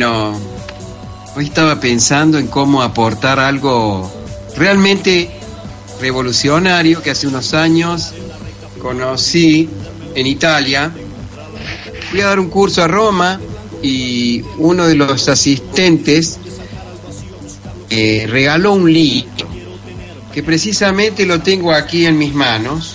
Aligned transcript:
Bueno, 0.00 0.38
hoy 1.34 1.46
estaba 1.46 1.80
pensando 1.80 2.38
en 2.38 2.46
cómo 2.46 2.82
aportar 2.82 3.40
algo 3.40 4.08
realmente 4.56 5.28
revolucionario 6.00 7.02
que 7.02 7.10
hace 7.10 7.26
unos 7.26 7.52
años 7.52 8.12
conocí 8.80 9.68
en 10.14 10.26
Italia. 10.28 10.92
Fui 12.12 12.20
a 12.20 12.26
dar 12.26 12.38
un 12.38 12.48
curso 12.48 12.84
a 12.84 12.86
Roma 12.86 13.40
y 13.82 14.40
uno 14.58 14.86
de 14.86 14.94
los 14.94 15.28
asistentes 15.28 16.38
eh, 17.90 18.24
regaló 18.30 18.74
un 18.74 18.92
libro 18.92 19.48
que 20.32 20.44
precisamente 20.44 21.26
lo 21.26 21.40
tengo 21.40 21.72
aquí 21.72 22.06
en 22.06 22.18
mis 22.18 22.34
manos. 22.34 22.94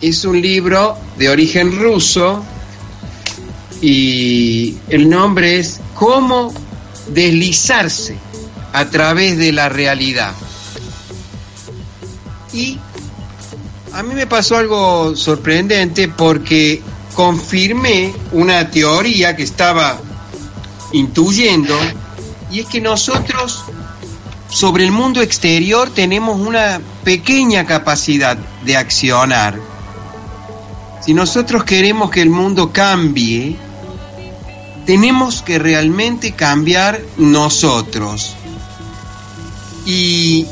Es 0.00 0.24
un 0.24 0.40
libro 0.40 0.96
de 1.18 1.28
origen 1.28 1.78
ruso 1.78 2.42
y 3.80 4.76
el 4.88 5.08
nombre 5.08 5.58
es 5.58 5.80
Cómo 5.94 6.52
deslizarse 7.08 8.16
a 8.72 8.84
través 8.86 9.38
de 9.38 9.52
la 9.52 9.68
realidad. 9.68 10.34
Y 12.52 12.78
a 13.92 14.02
mí 14.02 14.14
me 14.14 14.26
pasó 14.26 14.56
algo 14.56 15.16
sorprendente 15.16 16.08
porque 16.08 16.82
confirmé 17.14 18.14
una 18.32 18.70
teoría 18.70 19.34
que 19.34 19.42
estaba 19.42 19.98
intuyendo 20.92 21.74
y 22.50 22.60
es 22.60 22.66
que 22.66 22.80
nosotros 22.80 23.64
sobre 24.50 24.84
el 24.84 24.92
mundo 24.92 25.22
exterior 25.22 25.90
tenemos 25.90 26.38
una 26.38 26.80
pequeña 27.04 27.64
capacidad 27.64 28.36
de 28.64 28.76
accionar. 28.76 29.58
Si 31.04 31.14
nosotros 31.14 31.64
queremos 31.64 32.10
que 32.10 32.20
el 32.20 32.30
mundo 32.30 32.72
cambie, 32.72 33.56
tenemos 34.86 35.42
que 35.42 35.58
realmente 35.58 36.32
cambiar 36.32 37.00
nosotros. 37.18 38.34
Y 39.84 40.46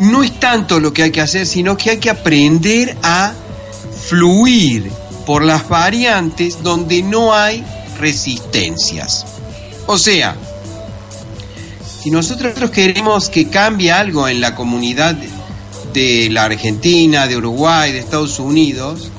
no 0.00 0.22
es 0.22 0.38
tanto 0.40 0.80
lo 0.80 0.92
que 0.92 1.04
hay 1.04 1.10
que 1.12 1.20
hacer, 1.20 1.46
sino 1.46 1.76
que 1.76 1.90
hay 1.90 1.98
que 1.98 2.10
aprender 2.10 2.96
a 3.02 3.32
fluir 4.08 4.90
por 5.24 5.44
las 5.44 5.68
variantes 5.68 6.62
donde 6.62 7.02
no 7.02 7.32
hay 7.32 7.64
resistencias. 7.98 9.24
O 9.86 9.96
sea, 9.96 10.36
si 12.02 12.10
nosotros 12.10 12.70
queremos 12.70 13.30
que 13.30 13.48
cambie 13.48 13.92
algo 13.92 14.28
en 14.28 14.40
la 14.40 14.54
comunidad 14.54 15.16
de 15.92 16.28
la 16.30 16.44
Argentina, 16.44 17.28
de 17.28 17.36
Uruguay, 17.36 17.92
de 17.92 18.00
Estados 18.00 18.40
Unidos, 18.40 19.10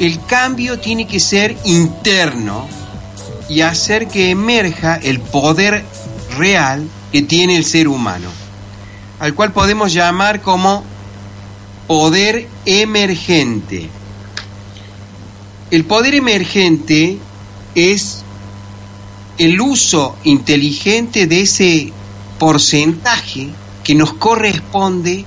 el 0.00 0.24
cambio 0.24 0.80
tiene 0.80 1.06
que 1.06 1.20
ser 1.20 1.56
interno 1.64 2.66
y 3.50 3.60
hacer 3.60 4.08
que 4.08 4.30
emerja 4.30 4.96
el 4.96 5.20
poder 5.20 5.84
real 6.38 6.88
que 7.12 7.20
tiene 7.20 7.56
el 7.56 7.66
ser 7.66 7.86
humano, 7.86 8.30
al 9.18 9.34
cual 9.34 9.52
podemos 9.52 9.92
llamar 9.92 10.40
como 10.40 10.82
poder 11.86 12.48
emergente. 12.64 13.90
El 15.70 15.84
poder 15.84 16.14
emergente 16.14 17.18
es 17.74 18.22
el 19.36 19.60
uso 19.60 20.16
inteligente 20.24 21.26
de 21.26 21.42
ese 21.42 21.92
porcentaje 22.38 23.48
que 23.84 23.94
nos 23.94 24.14
corresponde 24.14 25.26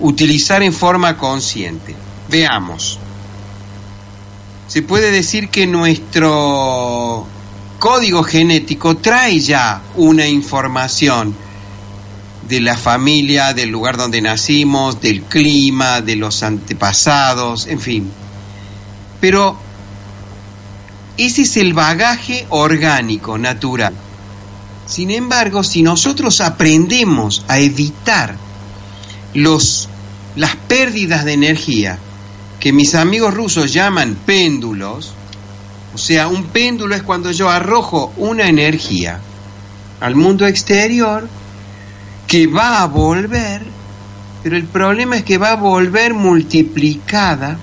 utilizar 0.00 0.62
en 0.62 0.72
forma 0.72 1.18
consciente. 1.18 1.94
Veamos. 2.30 2.98
Se 4.66 4.82
puede 4.82 5.10
decir 5.10 5.50
que 5.50 5.66
nuestro 5.66 7.26
código 7.78 8.22
genético 8.22 8.96
trae 8.96 9.38
ya 9.40 9.82
una 9.94 10.26
información 10.26 11.34
de 12.48 12.60
la 12.60 12.76
familia, 12.76 13.52
del 13.52 13.70
lugar 13.70 13.96
donde 13.96 14.20
nacimos, 14.20 15.00
del 15.00 15.22
clima, 15.22 16.00
de 16.00 16.16
los 16.16 16.42
antepasados, 16.42 17.66
en 17.66 17.80
fin. 17.80 18.10
Pero 19.20 19.56
ese 21.16 21.42
es 21.42 21.56
el 21.56 21.74
bagaje 21.74 22.46
orgánico, 22.48 23.38
natural. 23.38 23.94
Sin 24.86 25.10
embargo, 25.10 25.62
si 25.62 25.82
nosotros 25.82 26.40
aprendemos 26.40 27.44
a 27.48 27.58
evitar 27.58 28.36
los, 29.32 29.88
las 30.36 30.56
pérdidas 30.56 31.24
de 31.24 31.32
energía, 31.34 31.98
que 32.64 32.72
mis 32.72 32.94
amigos 32.94 33.34
rusos 33.34 33.74
llaman 33.74 34.16
péndulos, 34.24 35.12
o 35.92 35.98
sea, 35.98 36.28
un 36.28 36.44
péndulo 36.44 36.94
es 36.94 37.02
cuando 37.02 37.30
yo 37.30 37.50
arrojo 37.50 38.14
una 38.16 38.48
energía 38.48 39.20
al 40.00 40.16
mundo 40.16 40.46
exterior 40.46 41.28
que 42.26 42.46
va 42.46 42.80
a 42.80 42.86
volver, 42.86 43.60
pero 44.42 44.56
el 44.56 44.64
problema 44.64 45.18
es 45.18 45.24
que 45.24 45.36
va 45.36 45.50
a 45.50 45.56
volver 45.56 46.14
multiplicada 46.14 47.58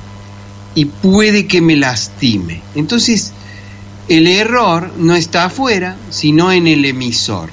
y 0.76 0.86
puede 0.86 1.48
que 1.48 1.62
me 1.62 1.78
lastime. 1.78 2.62
Entonces, 2.76 3.32
el 4.08 4.28
error 4.28 4.94
no 5.00 5.16
está 5.16 5.46
afuera, 5.46 5.96
sino 6.12 6.52
en 6.52 6.68
el 6.68 6.86
emisor. 6.86 7.50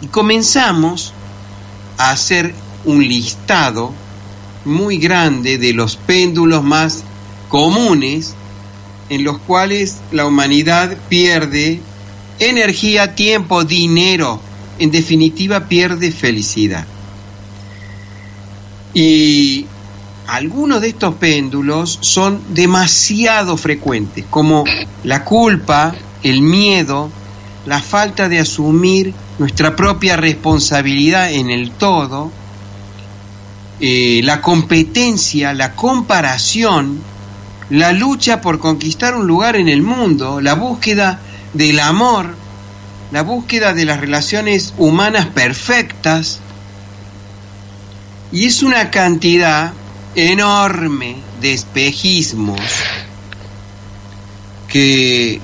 Y 0.00 0.06
comenzamos 0.06 1.12
a 1.98 2.10
hacer 2.10 2.54
un 2.86 3.06
listado 3.06 3.92
muy 4.64 4.98
grande 4.98 5.58
de 5.58 5.72
los 5.72 5.96
péndulos 5.96 6.62
más 6.62 7.02
comunes 7.48 8.34
en 9.08 9.24
los 9.24 9.38
cuales 9.38 9.98
la 10.12 10.26
humanidad 10.26 10.96
pierde 11.08 11.80
energía, 12.38 13.14
tiempo, 13.14 13.64
dinero, 13.64 14.40
en 14.78 14.90
definitiva 14.90 15.68
pierde 15.68 16.12
felicidad. 16.12 16.86
Y 18.94 19.66
algunos 20.26 20.80
de 20.80 20.88
estos 20.88 21.16
péndulos 21.16 21.98
son 22.02 22.40
demasiado 22.50 23.56
frecuentes, 23.56 24.24
como 24.30 24.64
la 25.04 25.24
culpa, 25.24 25.94
el 26.22 26.40
miedo, 26.42 27.10
la 27.66 27.80
falta 27.80 28.28
de 28.28 28.38
asumir 28.38 29.12
nuestra 29.38 29.76
propia 29.76 30.16
responsabilidad 30.16 31.32
en 31.32 31.50
el 31.50 31.72
todo, 31.72 32.30
eh, 33.80 34.20
la 34.24 34.42
competencia, 34.42 35.54
la 35.54 35.72
comparación, 35.74 37.00
la 37.70 37.92
lucha 37.92 38.40
por 38.40 38.58
conquistar 38.58 39.14
un 39.14 39.26
lugar 39.26 39.56
en 39.56 39.68
el 39.68 39.82
mundo, 39.82 40.40
la 40.40 40.54
búsqueda 40.54 41.20
del 41.54 41.80
amor, 41.80 42.34
la 43.10 43.22
búsqueda 43.22 43.72
de 43.72 43.86
las 43.86 44.00
relaciones 44.00 44.74
humanas 44.76 45.26
perfectas, 45.26 46.40
y 48.32 48.46
es 48.46 48.62
una 48.62 48.90
cantidad 48.90 49.72
enorme 50.14 51.16
de 51.40 51.54
espejismos 51.54 52.60
que 54.68 55.40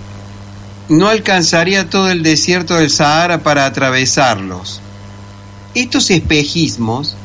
no 0.89 1.09
alcanzaría 1.09 1.89
todo 1.89 2.11
el 2.11 2.23
desierto 2.23 2.75
del 2.75 2.91
Sahara 2.91 3.43
para 3.43 3.67
atravesarlos. 3.67 4.81
Estos 5.75 6.11
espejismos 6.11 7.17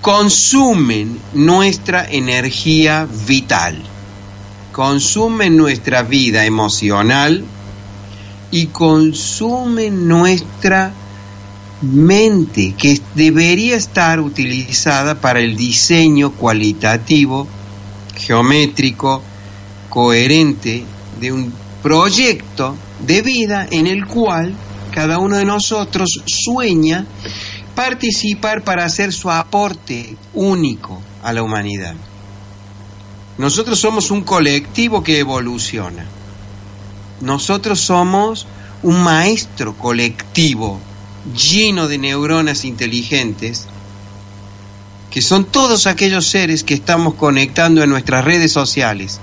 consumen 0.00 1.18
nuestra 1.34 2.08
energía 2.08 3.08
vital, 3.26 3.82
consumen 4.72 5.56
nuestra 5.56 6.02
vida 6.02 6.44
emocional 6.44 7.44
y 8.50 8.66
consumen 8.66 10.08
nuestra 10.08 10.92
mente 11.82 12.74
que 12.76 13.00
debería 13.14 13.76
estar 13.76 14.20
utilizada 14.20 15.20
para 15.20 15.40
el 15.40 15.56
diseño 15.56 16.32
cualitativo, 16.32 17.46
geométrico, 18.16 19.22
coherente 19.88 20.84
de 21.20 21.32
un 21.32 21.52
proyecto 21.82 22.76
de 23.00 23.22
vida 23.22 23.66
en 23.70 23.86
el 23.86 24.06
cual 24.06 24.54
cada 24.92 25.18
uno 25.18 25.36
de 25.36 25.44
nosotros 25.44 26.22
sueña 26.26 27.06
participar 27.78 28.64
para 28.64 28.84
hacer 28.84 29.12
su 29.12 29.30
aporte 29.30 30.16
único 30.34 31.00
a 31.22 31.32
la 31.32 31.44
humanidad. 31.44 31.94
Nosotros 33.38 33.78
somos 33.78 34.10
un 34.10 34.22
colectivo 34.22 35.04
que 35.04 35.20
evoluciona. 35.20 36.04
Nosotros 37.20 37.78
somos 37.78 38.48
un 38.82 39.00
maestro 39.00 39.74
colectivo 39.78 40.80
lleno 41.36 41.86
de 41.86 41.98
neuronas 41.98 42.64
inteligentes, 42.64 43.68
que 45.12 45.22
son 45.22 45.44
todos 45.44 45.86
aquellos 45.86 46.26
seres 46.26 46.64
que 46.64 46.74
estamos 46.74 47.14
conectando 47.14 47.84
en 47.84 47.90
nuestras 47.90 48.24
redes 48.24 48.50
sociales, 48.50 49.20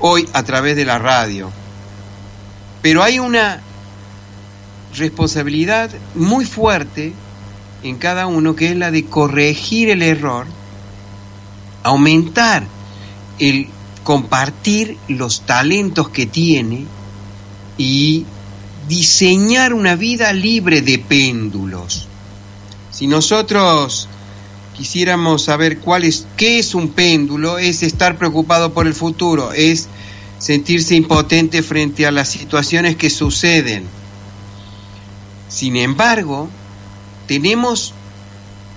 hoy 0.00 0.28
a 0.32 0.42
través 0.42 0.74
de 0.74 0.86
la 0.86 0.98
radio. 0.98 1.52
Pero 2.82 3.04
hay 3.04 3.20
una 3.20 3.60
responsabilidad 4.92 5.88
muy 6.16 6.44
fuerte 6.44 7.12
en 7.82 7.96
cada 7.96 8.26
uno 8.26 8.54
que 8.54 8.70
es 8.70 8.76
la 8.76 8.90
de 8.90 9.04
corregir 9.04 9.90
el 9.90 10.02
error, 10.02 10.46
aumentar 11.82 12.64
el 13.38 13.68
compartir 14.04 14.96
los 15.08 15.42
talentos 15.42 16.08
que 16.08 16.26
tiene 16.26 16.86
y 17.78 18.24
diseñar 18.88 19.72
una 19.72 19.96
vida 19.96 20.32
libre 20.32 20.82
de 20.82 20.98
péndulos. 20.98 22.08
Si 22.90 23.06
nosotros 23.06 24.08
quisiéramos 24.76 25.44
saber 25.44 25.78
cuál 25.78 26.04
es, 26.04 26.26
qué 26.36 26.58
es 26.58 26.74
un 26.74 26.88
péndulo, 26.88 27.58
es 27.58 27.82
estar 27.82 28.16
preocupado 28.16 28.72
por 28.72 28.86
el 28.86 28.94
futuro, 28.94 29.52
es 29.52 29.88
sentirse 30.38 30.96
impotente 30.96 31.62
frente 31.62 32.06
a 32.06 32.10
las 32.10 32.28
situaciones 32.28 32.96
que 32.96 33.10
suceden. 33.10 33.84
Sin 35.48 35.76
embargo, 35.76 36.48
tenemos 37.26 37.94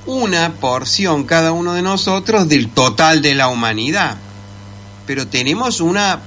una 0.06 0.54
porción 0.54 1.24
cada 1.24 1.52
uno 1.52 1.74
de 1.74 1.82
nosotros 1.82 2.48
del 2.48 2.70
total 2.70 3.22
de 3.22 3.36
la 3.36 3.48
humanidad, 3.48 4.18
pero 5.08 5.28
tenemos 5.28 5.82
una 5.82 6.20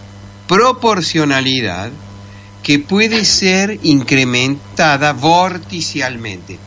proporcionalidad 0.47 1.91
que 2.63 2.79
puede 2.79 3.25
ser 3.25 3.79
incrementada 3.83 5.13
vorticialmente. 5.13 6.59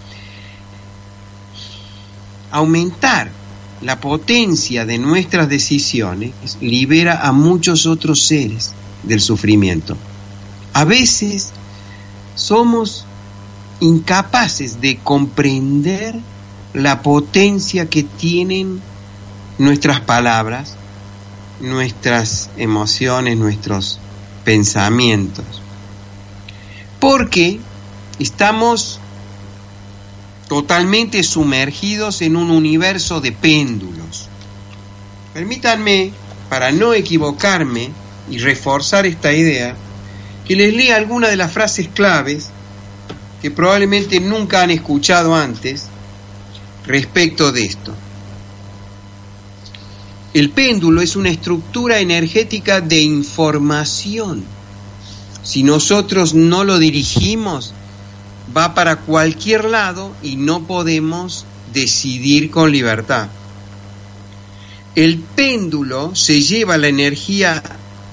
Aumentar 2.51 3.31
la 3.81 3.99
potencia 3.99 4.85
de 4.85 4.97
nuestras 4.99 5.49
decisiones 5.49 6.57
libera 6.61 7.27
a 7.27 7.31
muchos 7.31 7.85
otros 7.85 8.25
seres 8.25 8.73
del 9.03 9.21
sufrimiento. 9.21 9.97
A 10.73 10.85
veces 10.85 11.51
somos 12.35 13.05
incapaces 13.81 14.79
de 14.79 14.97
comprender 14.97 16.15
la 16.73 17.01
potencia 17.01 17.89
que 17.89 18.03
tienen 18.03 18.79
nuestras 19.57 19.99
palabras, 19.99 20.75
nuestras 21.59 22.49
emociones, 22.57 23.37
nuestros 23.37 23.99
pensamientos. 24.45 25.45
Porque 26.99 27.59
estamos 28.19 28.99
totalmente 30.47 31.23
sumergidos 31.23 32.21
en 32.21 32.35
un 32.35 32.51
universo 32.51 33.19
de 33.19 33.31
péndulos. 33.31 34.27
Permítanme, 35.33 36.11
para 36.49 36.71
no 36.71 36.93
equivocarme 36.93 37.89
y 38.29 38.37
reforzar 38.37 39.07
esta 39.07 39.33
idea, 39.33 39.75
que 40.45 40.55
les 40.55 40.73
lea 40.73 40.97
alguna 40.97 41.29
de 41.29 41.37
las 41.37 41.51
frases 41.51 41.87
claves 41.87 42.50
que 43.41 43.51
probablemente 43.51 44.19
nunca 44.19 44.61
han 44.61 44.71
escuchado 44.71 45.35
antes 45.35 45.87
respecto 46.85 47.51
de 47.51 47.65
esto. 47.65 47.93
El 50.33 50.49
péndulo 50.51 51.01
es 51.01 51.15
una 51.15 51.29
estructura 51.29 51.99
energética 51.99 52.79
de 52.79 53.01
información. 53.01 54.43
Si 55.43 55.63
nosotros 55.63 56.33
no 56.33 56.63
lo 56.63 56.79
dirigimos, 56.79 57.73
va 58.55 58.73
para 58.73 58.97
cualquier 58.97 59.65
lado 59.65 60.13
y 60.21 60.37
no 60.37 60.63
podemos 60.63 61.45
decidir 61.73 62.49
con 62.49 62.71
libertad. 62.71 63.27
El 64.95 65.19
péndulo 65.19 66.15
se 66.15 66.41
lleva 66.41 66.77
la 66.77 66.87
energía 66.87 67.61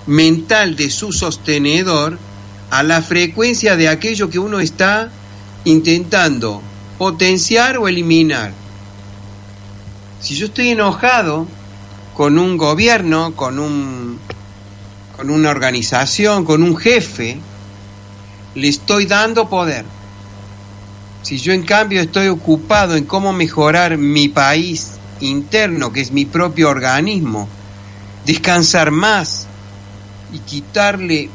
mental 0.07 0.75
de 0.75 0.91
su 0.91 1.13
sostenedor 1.13 2.19
a 2.71 2.83
la 2.83 3.03
frecuencia 3.03 3.77
de 3.77 3.89
aquello 3.89 4.31
que 4.31 4.39
uno 4.39 4.61
está 4.61 5.11
intentando 5.65 6.63
potenciar 6.99 7.79
o 7.79 7.89
eliminar. 7.89 8.53
Si 10.21 10.35
yo 10.35 10.47
estoy 10.47 10.71
enojado 10.71 11.47
con 12.15 12.39
un 12.39 12.57
gobierno, 12.57 13.35
con 13.35 13.59
un 13.59 14.19
con 15.17 15.31
una 15.31 15.51
organización, 15.51 16.45
con 16.45 16.63
un 16.63 16.77
jefe, 16.77 17.39
le 18.55 18.69
estoy 18.69 19.07
dando 19.07 19.49
poder. 19.49 19.85
Si 21.23 21.39
yo 21.39 21.53
en 21.53 21.65
cambio 21.65 22.01
estoy 22.01 22.29
ocupado 22.29 22.95
en 22.95 23.05
cómo 23.05 23.33
mejorar 23.33 23.99
mi 23.99 24.29
país 24.29 24.93
interno, 25.21 25.93
que 25.93 26.01
es 26.01 26.13
mi 26.13 26.25
propio 26.25 26.69
organismo, 26.71 27.49
descansar 28.25 28.93
más 28.93 29.47
y 30.33 30.39
quitarle 30.39 31.31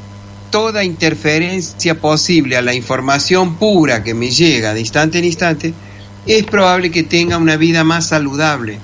toda 0.54 0.84
interferencia 0.84 2.00
posible 2.00 2.56
a 2.56 2.62
la 2.62 2.72
información 2.72 3.56
pura 3.56 4.04
que 4.04 4.14
me 4.14 4.30
llega 4.30 4.72
de 4.72 4.78
instante 4.78 5.18
en 5.18 5.24
instante, 5.24 5.74
es 6.26 6.44
probable 6.44 6.92
que 6.92 7.02
tenga 7.02 7.38
una 7.38 7.56
vida 7.56 7.82
más 7.82 8.06
saludable. 8.06 8.78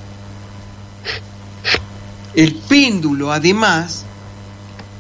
El 2.34 2.56
péndulo, 2.56 3.30
además, 3.30 4.02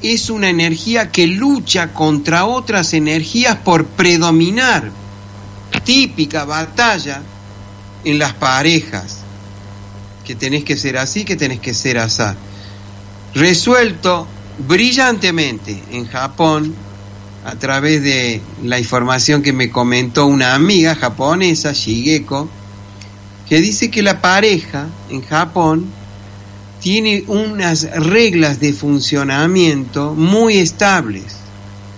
es 0.00 0.30
una 0.30 0.48
energía 0.48 1.10
que 1.10 1.26
lucha 1.26 1.92
contra 1.92 2.44
otras 2.44 2.94
energías 2.94 3.56
por 3.56 3.86
predominar. 3.86 4.92
Típica 5.82 6.44
batalla 6.44 7.20
en 8.04 8.20
las 8.20 8.34
parejas. 8.34 9.16
Que 10.24 10.36
tenés 10.36 10.62
que 10.62 10.76
ser 10.76 10.98
así, 10.98 11.24
que 11.24 11.34
tenés 11.34 11.58
que 11.58 11.74
ser 11.74 11.98
así. 11.98 12.22
Resuelto 13.34 14.28
brillantemente 14.58 15.82
en 15.92 16.06
Japón 16.06 16.74
a 17.44 17.54
través 17.56 18.02
de 18.02 18.40
la 18.62 18.78
información 18.78 19.42
que 19.42 19.52
me 19.52 19.70
comentó 19.70 20.26
una 20.26 20.54
amiga 20.54 20.94
japonesa, 20.94 21.72
Shigeko, 21.72 22.48
que 23.48 23.60
dice 23.60 23.90
que 23.90 24.02
la 24.02 24.20
pareja 24.20 24.88
en 25.08 25.22
Japón 25.22 25.86
tiene 26.80 27.24
unas 27.26 27.82
reglas 27.90 28.60
de 28.60 28.72
funcionamiento 28.72 30.14
muy 30.14 30.58
estables. 30.58 31.24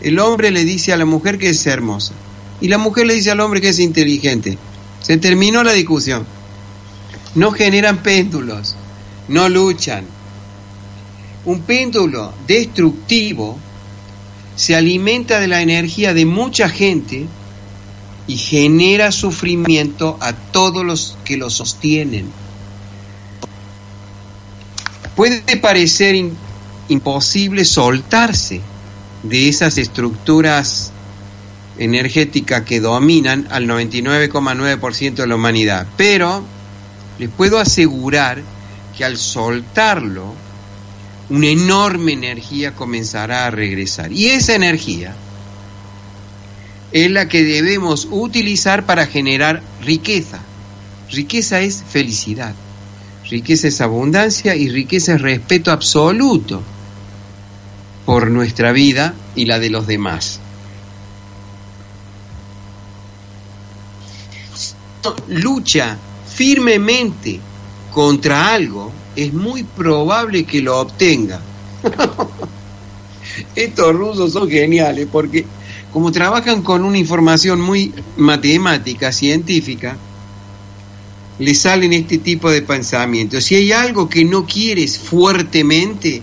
El 0.00 0.18
hombre 0.18 0.50
le 0.50 0.64
dice 0.64 0.92
a 0.92 0.96
la 0.96 1.04
mujer 1.04 1.38
que 1.38 1.50
es 1.50 1.66
hermosa 1.66 2.14
y 2.60 2.68
la 2.68 2.78
mujer 2.78 3.06
le 3.06 3.14
dice 3.14 3.30
al 3.30 3.40
hombre 3.40 3.60
que 3.60 3.68
es 3.68 3.78
inteligente. 3.78 4.56
Se 5.00 5.16
terminó 5.18 5.62
la 5.64 5.72
discusión. 5.72 6.24
No 7.34 7.50
generan 7.50 7.98
péndulos, 7.98 8.76
no 9.28 9.48
luchan. 9.48 10.04
Un 11.44 11.62
péndulo 11.62 12.32
destructivo 12.46 13.58
se 14.56 14.76
alimenta 14.76 15.40
de 15.40 15.48
la 15.48 15.60
energía 15.60 16.14
de 16.14 16.24
mucha 16.24 16.68
gente 16.68 17.26
y 18.26 18.36
genera 18.36 19.10
sufrimiento 19.10 20.16
a 20.20 20.32
todos 20.32 20.84
los 20.84 21.18
que 21.24 21.36
lo 21.36 21.50
sostienen. 21.50 22.30
Puede 25.16 25.56
parecer 25.56 26.14
imposible 26.88 27.64
soltarse 27.64 28.60
de 29.22 29.48
esas 29.48 29.78
estructuras 29.78 30.92
energética 31.78 32.64
que 32.64 32.80
dominan 32.80 33.46
al 33.50 33.66
99,9% 33.66 35.14
de 35.14 35.26
la 35.26 35.34
humanidad. 35.34 35.86
Pero 35.96 36.44
les 37.18 37.30
puedo 37.30 37.58
asegurar 37.58 38.42
que 38.96 39.04
al 39.04 39.16
soltarlo, 39.16 40.34
una 41.32 41.46
enorme 41.46 42.12
energía 42.12 42.74
comenzará 42.74 43.46
a 43.46 43.50
regresar. 43.50 44.12
Y 44.12 44.28
esa 44.28 44.54
energía 44.54 45.14
es 46.92 47.10
la 47.10 47.26
que 47.26 47.42
debemos 47.42 48.06
utilizar 48.10 48.84
para 48.84 49.06
generar 49.06 49.62
riqueza. 49.80 50.40
Riqueza 51.10 51.60
es 51.60 51.82
felicidad, 51.88 52.54
riqueza 53.30 53.68
es 53.68 53.80
abundancia 53.80 54.56
y 54.56 54.68
riqueza 54.68 55.14
es 55.14 55.22
respeto 55.22 55.72
absoluto 55.72 56.62
por 58.04 58.30
nuestra 58.30 58.72
vida 58.72 59.14
y 59.34 59.46
la 59.46 59.58
de 59.58 59.70
los 59.70 59.86
demás. 59.86 60.38
Lucha 65.28 65.96
firmemente 66.28 67.40
contra 67.90 68.52
algo, 68.52 68.92
es 69.16 69.32
muy 69.32 69.62
probable 69.62 70.44
que 70.44 70.60
lo 70.62 70.80
obtenga. 70.80 71.40
Estos 73.54 73.94
rusos 73.94 74.32
son 74.32 74.48
geniales 74.48 75.08
porque 75.10 75.44
como 75.92 76.10
trabajan 76.10 76.62
con 76.62 76.84
una 76.84 76.98
información 76.98 77.60
muy 77.60 77.92
matemática, 78.16 79.12
científica, 79.12 79.96
le 81.38 81.54
salen 81.54 81.92
este 81.92 82.18
tipo 82.18 82.50
de 82.50 82.62
pensamientos. 82.62 83.44
Si 83.44 83.56
hay 83.56 83.72
algo 83.72 84.08
que 84.08 84.24
no 84.24 84.46
quieres 84.46 84.98
fuertemente, 84.98 86.22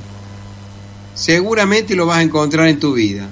seguramente 1.13 1.95
lo 1.95 2.07
vas 2.07 2.19
a 2.19 2.23
encontrar 2.23 2.67
en 2.67 2.79
tu 2.79 2.93
vida. 2.93 3.29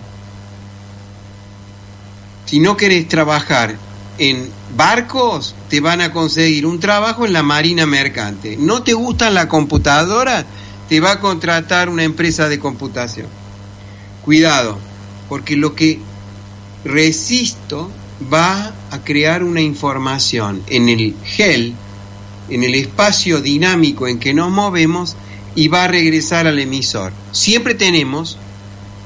Si 2.45 2.59
no 2.59 2.77
querés 2.77 3.07
trabajar 3.07 3.75
en 4.17 4.49
barcos, 4.75 5.55
te 5.69 5.79
van 5.79 6.01
a 6.01 6.11
conseguir 6.11 6.65
un 6.65 6.79
trabajo 6.79 7.25
en 7.25 7.33
la 7.33 7.43
marina 7.43 7.85
mercante. 7.85 8.57
¿No 8.57 8.83
te 8.83 8.93
gustan 8.93 9.33
la 9.33 9.47
computadora? 9.47 10.45
Te 10.89 10.99
va 10.99 11.13
a 11.13 11.19
contratar 11.19 11.89
una 11.89 12.03
empresa 12.03 12.49
de 12.49 12.59
computación. 12.59 13.27
Cuidado, 14.23 14.77
porque 15.29 15.55
lo 15.55 15.75
que 15.75 15.99
resisto 16.83 17.89
va 18.33 18.73
a 18.91 18.99
crear 19.03 19.43
una 19.43 19.61
información 19.61 20.63
en 20.67 20.89
el 20.89 21.15
gel, 21.23 21.73
en 22.49 22.63
el 22.63 22.75
espacio 22.75 23.41
dinámico 23.41 24.07
en 24.07 24.19
que 24.19 24.33
nos 24.33 24.51
movemos 24.51 25.15
y 25.55 25.67
va 25.67 25.85
a 25.85 25.87
regresar 25.87 26.47
al 26.47 26.59
emisor. 26.59 27.11
Siempre 27.31 27.73
tenemos 27.73 28.37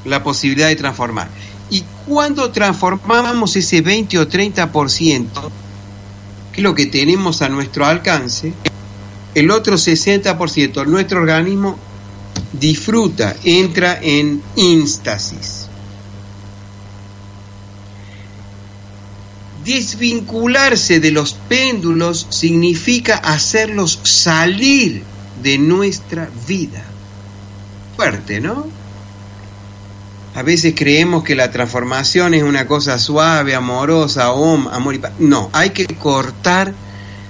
la 0.05 0.23
posibilidad 0.23 0.67
de 0.67 0.75
transformar. 0.75 1.29
Y 1.71 1.85
cuando 2.05 2.51
transformamos 2.51 3.55
ese 3.55 3.79
20 3.79 4.19
o 4.19 4.27
30%, 4.27 5.25
que 6.51 6.59
es 6.59 6.63
lo 6.63 6.75
que 6.75 6.85
tenemos 6.87 7.41
a 7.41 7.47
nuestro 7.47 7.85
alcance, 7.85 8.53
el 9.33 9.49
otro 9.49 9.77
60%, 9.77 10.85
nuestro 10.85 11.21
organismo 11.21 11.79
disfruta, 12.51 13.37
entra 13.45 13.97
en 14.01 14.43
instasis. 14.57 15.67
Desvincularse 19.63 20.99
de 20.99 21.11
los 21.11 21.33
péndulos 21.33 22.27
significa 22.31 23.15
hacerlos 23.15 23.97
salir 24.03 25.03
de 25.41 25.57
nuestra 25.57 26.29
vida. 26.47 26.83
Fuerte, 27.95 28.41
¿no? 28.41 28.80
A 30.33 30.43
veces 30.43 30.73
creemos 30.75 31.23
que 31.23 31.35
la 31.35 31.51
transformación 31.51 32.33
es 32.33 32.43
una 32.43 32.65
cosa 32.65 32.97
suave, 32.97 33.53
amorosa, 33.53 34.27
amor 34.27 34.95
y 34.95 34.99
paz. 34.99 35.11
No, 35.19 35.49
hay 35.51 35.71
que 35.71 35.85
cortar 35.87 36.73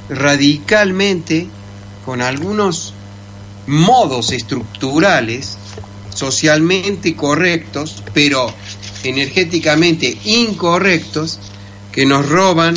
radicalmente 0.09 1.47
con 2.05 2.21
algunos 2.21 2.93
modos 3.65 4.31
estructurales 4.31 5.57
socialmente 6.13 7.15
correctos, 7.15 8.03
pero 8.13 8.53
energéticamente 9.03 10.17
incorrectos, 10.25 11.39
que 11.91 12.05
nos 12.05 12.27
roban 12.29 12.75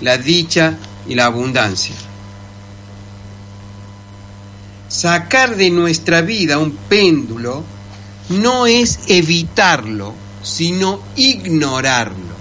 la 0.00 0.16
dicha 0.16 0.78
y 1.06 1.14
la 1.14 1.26
abundancia. 1.26 1.94
Sacar 4.88 5.56
de 5.56 5.70
nuestra 5.70 6.22
vida 6.22 6.58
un 6.58 6.72
péndulo 6.72 7.64
no 8.28 8.66
es 8.66 9.00
evitarlo, 9.06 10.14
sino 10.42 11.00
ignorarlo. 11.16 12.36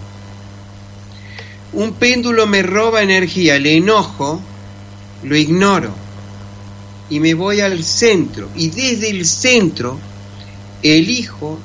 Un 1.73 1.93
péndulo 1.93 2.47
me 2.47 2.63
roba 2.63 3.01
energía, 3.01 3.55
el 3.55 3.65
enojo, 3.65 4.41
lo 5.23 5.35
ignoro 5.35 5.93
y 7.09 7.19
me 7.19 7.33
voy 7.33 7.61
al 7.61 7.83
centro 7.83 8.49
y 8.55 8.69
desde 8.69 9.09
el 9.09 9.25
centro 9.25 9.97
elijo 10.83 11.57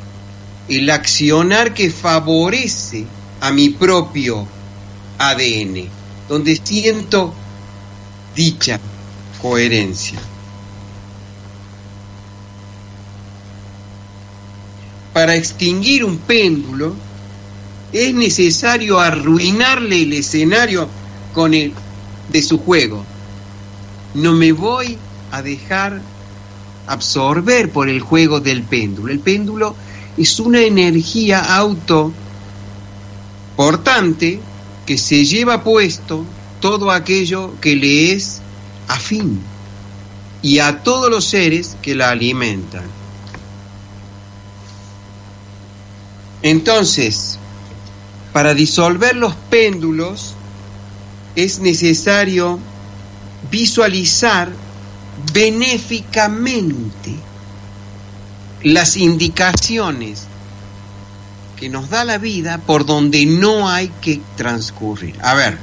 el 0.68 0.88
accionar 0.90 1.74
que 1.74 1.90
favorece 1.90 3.04
a 3.40 3.50
mi 3.50 3.70
propio 3.70 4.46
ADN, 5.18 5.88
donde 6.28 6.60
siento 6.62 7.34
dicha 8.34 8.78
coherencia. 9.40 10.18
Para 15.22 15.36
extinguir 15.36 16.04
un 16.04 16.18
péndulo 16.18 16.96
es 17.92 18.12
necesario 18.12 18.98
arruinarle 18.98 20.02
el 20.02 20.14
escenario 20.14 20.88
con 21.32 21.54
el 21.54 21.72
de 22.28 22.42
su 22.42 22.58
juego. 22.58 23.04
No 24.14 24.32
me 24.32 24.50
voy 24.50 24.98
a 25.30 25.40
dejar 25.40 26.02
absorber 26.88 27.70
por 27.70 27.88
el 27.88 28.00
juego 28.00 28.40
del 28.40 28.64
péndulo. 28.64 29.12
El 29.12 29.20
péndulo 29.20 29.76
es 30.16 30.40
una 30.40 30.60
energía 30.62 31.38
auto 31.54 32.12
portante 33.54 34.40
que 34.84 34.98
se 34.98 35.24
lleva 35.24 35.62
puesto 35.62 36.24
todo 36.58 36.90
aquello 36.90 37.54
que 37.60 37.76
le 37.76 38.12
es 38.12 38.42
afín 38.88 39.38
y 40.42 40.58
a 40.58 40.82
todos 40.82 41.08
los 41.08 41.26
seres 41.26 41.76
que 41.80 41.94
la 41.94 42.10
alimentan. 42.10 43.01
Entonces, 46.42 47.38
para 48.32 48.54
disolver 48.54 49.16
los 49.16 49.34
péndulos 49.34 50.34
es 51.36 51.60
necesario 51.60 52.58
visualizar 53.50 54.50
benéficamente 55.32 57.14
las 58.62 58.96
indicaciones 58.96 60.24
que 61.56 61.68
nos 61.68 61.90
da 61.90 62.04
la 62.04 62.18
vida 62.18 62.58
por 62.58 62.86
donde 62.86 63.26
no 63.26 63.68
hay 63.68 63.88
que 64.00 64.20
transcurrir. 64.36 65.16
A 65.22 65.34
ver, 65.34 65.58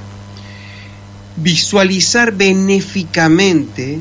visualizar 1.37 2.33
benéficamente 2.33 3.99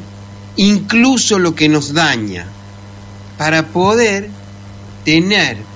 incluso 0.57 1.39
lo 1.39 1.55
que 1.55 1.69
nos 1.69 1.95
daña 1.95 2.47
para 3.37 3.69
poder 3.69 4.29
tener 5.05 5.68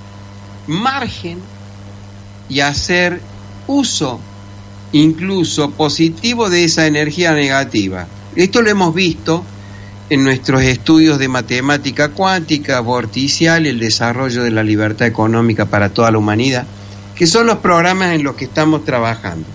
margen 0.66 1.38
y 2.48 2.60
hacer 2.60 3.20
uso 3.66 4.20
incluso 4.92 5.70
positivo 5.70 6.50
de 6.50 6.64
esa 6.64 6.86
energía 6.86 7.32
negativa. 7.32 8.06
Esto 8.36 8.62
lo 8.62 8.70
hemos 8.70 8.94
visto 8.94 9.44
en 10.10 10.24
nuestros 10.24 10.62
estudios 10.62 11.18
de 11.18 11.28
matemática 11.28 12.10
cuántica, 12.10 12.80
vorticial 12.80 13.66
el 13.66 13.78
desarrollo 13.78 14.42
de 14.42 14.50
la 14.50 14.62
libertad 14.62 15.06
económica 15.06 15.66
para 15.66 15.88
toda 15.88 16.10
la 16.10 16.18
humanidad, 16.18 16.66
que 17.14 17.26
son 17.26 17.46
los 17.46 17.58
programas 17.58 18.14
en 18.14 18.22
los 18.22 18.36
que 18.36 18.44
estamos 18.44 18.84
trabajando. 18.84 19.46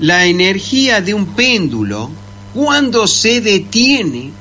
La 0.00 0.26
energía 0.26 1.00
de 1.00 1.14
un 1.14 1.26
péndulo, 1.26 2.10
cuando 2.52 3.06
se 3.06 3.40
detiene, 3.40 4.32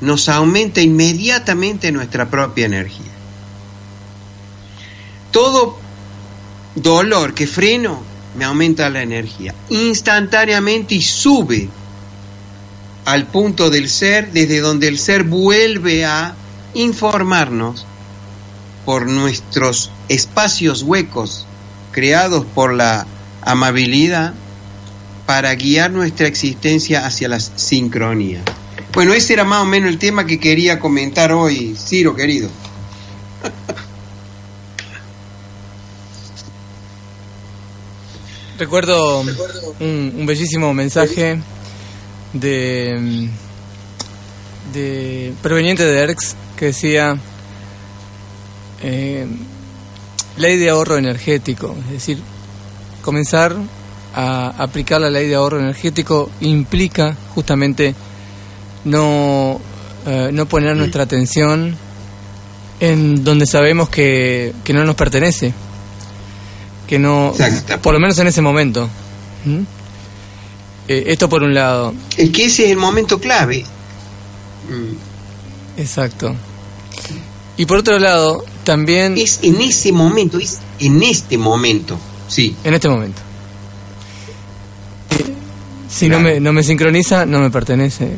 nos 0.00 0.28
aumenta 0.28 0.80
inmediatamente 0.80 1.92
nuestra 1.92 2.30
propia 2.30 2.66
energía. 2.66 3.12
Todo 5.30 5.78
dolor 6.74 7.34
que 7.34 7.46
freno 7.46 8.02
me 8.36 8.44
aumenta 8.44 8.88
la 8.90 9.02
energía 9.02 9.54
instantáneamente 9.68 10.94
y 10.94 11.02
sube 11.02 11.68
al 13.04 13.26
punto 13.26 13.70
del 13.70 13.88
ser 13.88 14.32
desde 14.32 14.60
donde 14.60 14.86
el 14.86 14.98
ser 14.98 15.24
vuelve 15.24 16.04
a 16.04 16.34
informarnos 16.74 17.86
por 18.84 19.08
nuestros 19.08 19.90
espacios 20.08 20.82
huecos 20.82 21.46
creados 21.92 22.44
por 22.54 22.74
la 22.74 23.06
amabilidad 23.42 24.34
para 25.26 25.54
guiar 25.54 25.90
nuestra 25.90 26.26
existencia 26.26 27.04
hacia 27.06 27.28
la 27.28 27.40
sincronía. 27.40 28.40
Bueno, 28.98 29.14
ese 29.14 29.32
era 29.34 29.44
más 29.44 29.62
o 29.62 29.64
menos 29.64 29.90
el 29.90 29.98
tema 30.00 30.26
que 30.26 30.40
quería 30.40 30.80
comentar 30.80 31.30
hoy, 31.30 31.76
Ciro, 31.78 32.16
querido. 32.16 32.48
Recuerdo 38.58 39.20
un, 39.78 40.24
bellísimo 40.26 40.74
mensaje 40.74 41.38
de, 42.32 43.28
de 44.72 45.32
proveniente 45.42 45.84
de 45.84 46.00
ERX 46.00 46.34
que 46.56 46.64
decía 46.64 47.16
eh, 48.82 49.28
ley 50.38 50.56
de 50.56 50.70
ahorro 50.70 50.98
energético, 50.98 51.76
es 51.86 51.92
decir, 51.92 52.18
comenzar 53.02 53.54
a 54.12 54.48
aplicar 54.60 55.00
la 55.00 55.08
ley 55.08 55.28
de 55.28 55.36
ahorro 55.36 55.60
energético 55.60 56.28
implica 56.40 57.16
justamente 57.36 57.94
no, 58.88 59.60
eh, 60.06 60.30
no 60.32 60.46
poner 60.46 60.76
nuestra 60.76 61.02
atención 61.04 61.76
en 62.80 63.24
donde 63.24 63.46
sabemos 63.46 63.88
que, 63.88 64.52
que 64.64 64.72
no 64.72 64.84
nos 64.84 64.94
pertenece, 64.94 65.52
que 66.86 66.98
no, 66.98 67.30
Exacto. 67.30 67.80
por 67.82 67.94
lo 67.94 68.00
menos 68.00 68.18
en 68.18 68.26
ese 68.28 68.40
momento. 68.42 68.88
¿Mm? 69.44 69.60
Eh, 70.88 71.04
esto 71.08 71.28
por 71.28 71.42
un 71.42 71.52
lado, 71.54 71.92
Es 72.16 72.30
que 72.30 72.46
ese 72.46 72.64
es 72.64 72.70
el 72.70 72.78
momento 72.78 73.20
clave. 73.20 73.64
Mm. 74.68 75.80
exacto. 75.80 76.34
Y 77.56 77.66
por 77.66 77.78
otro 77.78 77.98
lado, 77.98 78.44
también 78.64 79.18
Es 79.18 79.40
en 79.42 79.60
ese 79.60 79.90
momento, 79.92 80.38
es 80.38 80.58
en 80.78 81.02
este 81.02 81.36
momento. 81.36 81.98
Sí. 82.28 82.54
en 82.64 82.74
este 82.74 82.88
momento. 82.88 83.20
Si 85.90 86.08
no, 86.08 86.20
me, 86.20 86.38
no 86.38 86.52
me 86.52 86.62
sincroniza, 86.62 87.26
no 87.26 87.40
me 87.40 87.50
pertenece. 87.50 88.10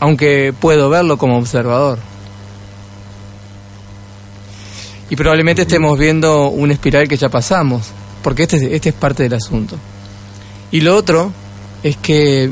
Aunque 0.00 0.52
puedo 0.58 0.88
verlo 0.88 1.18
como 1.18 1.36
observador. 1.38 1.98
Y 5.10 5.16
probablemente 5.16 5.62
estemos 5.62 5.98
viendo 5.98 6.48
una 6.48 6.72
espiral 6.72 7.08
que 7.08 7.16
ya 7.16 7.28
pasamos, 7.28 7.88
porque 8.22 8.44
este, 8.44 8.56
es- 8.56 8.62
este 8.72 8.88
es 8.90 8.94
parte 8.94 9.24
del 9.24 9.34
asunto. 9.34 9.76
Y 10.70 10.80
lo 10.82 10.94
otro 10.96 11.32
es 11.82 11.96
que 11.96 12.50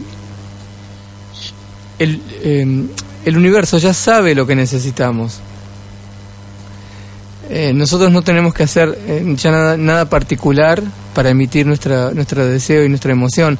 el, 1.98 2.22
eh, 2.42 2.84
el 3.24 3.36
universo 3.36 3.78
ya 3.78 3.94
sabe 3.94 4.34
lo 4.34 4.46
que 4.46 4.56
necesitamos. 4.56 5.38
Eh, 7.50 7.72
nosotros 7.72 8.10
no 8.12 8.22
tenemos 8.22 8.52
que 8.52 8.64
hacer 8.64 8.98
eh, 9.06 9.24
ya 9.36 9.50
nada, 9.50 9.76
nada 9.76 10.04
particular 10.10 10.82
para 11.14 11.30
emitir 11.30 11.64
nuestra, 11.66 12.10
nuestro 12.10 12.44
deseo 12.46 12.84
y 12.84 12.88
nuestra 12.88 13.12
emoción. 13.12 13.56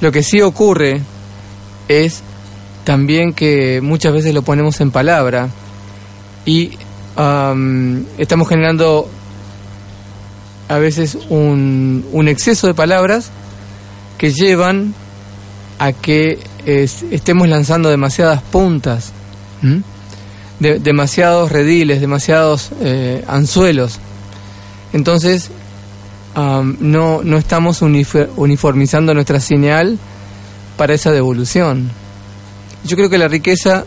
Lo 0.00 0.12
que 0.12 0.22
sí 0.22 0.40
ocurre 0.42 1.00
es 1.88 2.22
también 2.84 3.32
que 3.32 3.80
muchas 3.82 4.12
veces 4.12 4.34
lo 4.34 4.42
ponemos 4.42 4.80
en 4.80 4.90
palabra 4.90 5.48
y 6.44 6.72
am, 7.16 8.04
estamos 8.18 8.48
generando 8.48 9.08
a 10.68 10.78
veces 10.78 11.18
un, 11.28 12.04
un 12.12 12.28
exceso 12.28 12.66
de 12.66 12.74
palabras 12.74 13.30
que 14.18 14.32
llevan 14.32 14.94
a 15.78 15.92
que 15.92 16.38
es- 16.66 17.04
estemos 17.10 17.48
lanzando 17.48 17.88
demasiadas 17.90 18.42
puntas, 18.42 19.12
de- 20.60 20.78
demasiados 20.78 21.50
rediles, 21.50 22.00
demasiados 22.00 22.70
eh, 22.80 23.24
anzuelos. 23.26 23.98
Entonces, 24.92 25.50
am, 26.34 26.76
no, 26.80 27.22
no 27.24 27.36
estamos 27.38 27.82
uniformizando 27.82 29.14
nuestra 29.14 29.40
señal 29.40 29.98
para 30.76 30.94
esa 30.94 31.10
devolución. 31.12 31.90
Yo 32.84 32.96
creo 32.96 33.08
que 33.10 33.18
la 33.18 33.28
riqueza 33.28 33.84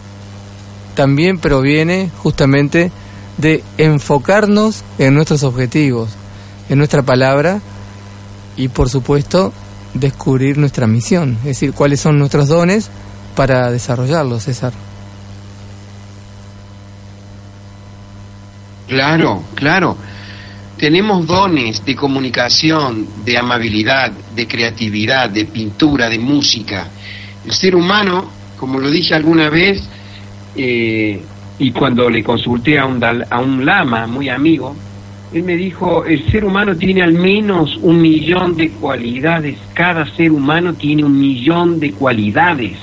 también 0.96 1.38
proviene 1.38 2.10
justamente 2.18 2.92
de 3.38 3.64
enfocarnos 3.78 4.84
en 4.98 5.14
nuestros 5.14 5.44
objetivos, 5.44 6.10
en 6.70 6.80
nuestra 6.80 7.04
palabra 7.04 7.62
y 8.56 8.70
por 8.70 8.90
supuesto 8.90 9.54
descubrir 9.94 10.58
nuestra 10.58 10.88
misión, 10.88 11.38
es 11.42 11.46
decir, 11.46 11.74
cuáles 11.74 12.00
son 12.00 12.18
nuestros 12.18 12.48
dones 12.48 12.90
para 13.36 13.72
desarrollarlos, 13.72 14.44
César. 14.44 14.74
Claro, 18.88 19.44
claro. 19.54 19.98
Tenemos 20.78 21.26
dones 21.26 21.84
de 21.84 21.96
comunicación, 21.96 23.08
de 23.26 23.38
amabilidad, 23.38 24.12
de 24.12 24.48
creatividad, 24.48 25.30
de 25.30 25.46
pintura, 25.46 26.08
de 26.10 26.20
música. 26.20 26.88
El 27.46 27.54
ser 27.54 27.76
humano, 27.76 28.37
como 28.58 28.80
lo 28.80 28.90
dije 28.90 29.16
alguna 29.16 29.50
vez, 29.50 29.88
eh, 30.56 31.22
y 31.60 31.72
cuando 31.72 32.10
le 32.10 32.24
consulté 32.24 32.78
a 32.78 32.86
un, 32.86 33.04
a 33.04 33.40
un 33.40 33.66
lama 33.66 34.08
muy 34.08 34.30
amigo, 34.30 34.76
él 35.34 35.44
me 35.44 35.56
dijo, 35.56 36.06
el 36.06 36.26
ser 36.32 36.46
humano 36.46 36.76
tiene 36.76 37.02
al 37.02 37.14
menos 37.14 37.78
un 37.82 38.02
millón 38.02 38.56
de 38.56 38.70
cualidades, 38.70 39.58
cada 39.74 40.06
ser 40.16 40.32
humano 40.32 40.74
tiene 40.74 41.04
un 41.04 41.20
millón 41.20 41.80
de 41.80 41.92
cualidades. 41.92 42.78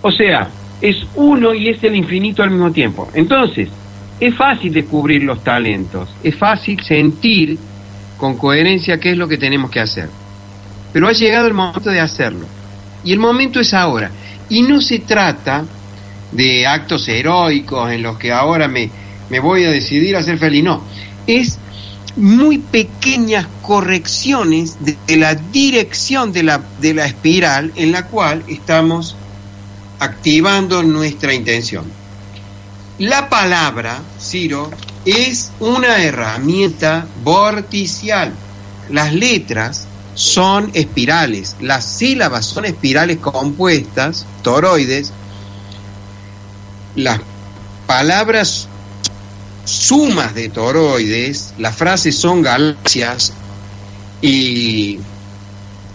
O 0.00 0.10
sea, 0.10 0.48
es 0.80 0.96
uno 1.14 1.52
y 1.52 1.68
es 1.68 1.84
el 1.84 1.94
infinito 1.94 2.42
al 2.42 2.50
mismo 2.50 2.72
tiempo. 2.72 3.08
Entonces, 3.12 3.68
es 4.18 4.34
fácil 4.34 4.72
descubrir 4.72 5.22
los 5.24 5.44
talentos, 5.44 6.08
es 6.22 6.34
fácil 6.34 6.80
sentir 6.82 7.58
con 8.16 8.36
coherencia 8.36 8.98
qué 8.98 9.10
es 9.10 9.18
lo 9.18 9.28
que 9.28 9.36
tenemos 9.36 9.70
que 9.70 9.80
hacer. 9.80 10.08
Pero 10.92 11.08
ha 11.08 11.12
llegado 11.12 11.46
el 11.46 11.54
momento 11.54 11.90
de 11.90 12.00
hacerlo. 12.00 12.46
Y 13.04 13.12
el 13.12 13.18
momento 13.18 13.60
es 13.60 13.74
ahora. 13.74 14.10
Y 14.48 14.62
no 14.62 14.80
se 14.80 15.00
trata 15.00 15.64
de 16.32 16.66
actos 16.66 17.08
heroicos 17.08 17.90
en 17.92 18.02
los 18.02 18.18
que 18.18 18.32
ahora 18.32 18.68
me, 18.68 18.90
me 19.28 19.40
voy 19.40 19.64
a 19.64 19.70
decidir 19.70 20.16
a 20.16 20.22
ser 20.22 20.38
feliz. 20.38 20.64
No, 20.64 20.82
es 21.26 21.58
muy 22.16 22.58
pequeñas 22.58 23.46
correcciones 23.62 24.76
de, 24.80 24.96
de 25.06 25.16
la 25.16 25.34
dirección 25.34 26.32
de 26.32 26.42
la, 26.42 26.60
de 26.80 26.94
la 26.94 27.06
espiral 27.06 27.72
en 27.76 27.92
la 27.92 28.06
cual 28.06 28.44
estamos 28.48 29.16
activando 29.98 30.82
nuestra 30.82 31.32
intención. 31.32 31.84
La 32.98 33.28
palabra, 33.28 34.02
Ciro, 34.20 34.70
es 35.04 35.52
una 35.60 36.02
herramienta 36.02 37.06
vorticial. 37.22 38.32
Las 38.90 39.14
letras 39.14 39.86
son 40.14 40.70
espirales, 40.74 41.56
las 41.60 41.84
sílabas 41.84 42.46
son 42.46 42.64
espirales 42.64 43.18
compuestas, 43.18 44.26
toroides, 44.42 45.12
las 46.96 47.20
palabras 47.86 48.68
sumas 49.64 50.34
de 50.34 50.48
toroides, 50.48 51.54
las 51.58 51.76
frases 51.76 52.16
son 52.18 52.42
galaxias 52.42 53.32
y 54.20 54.98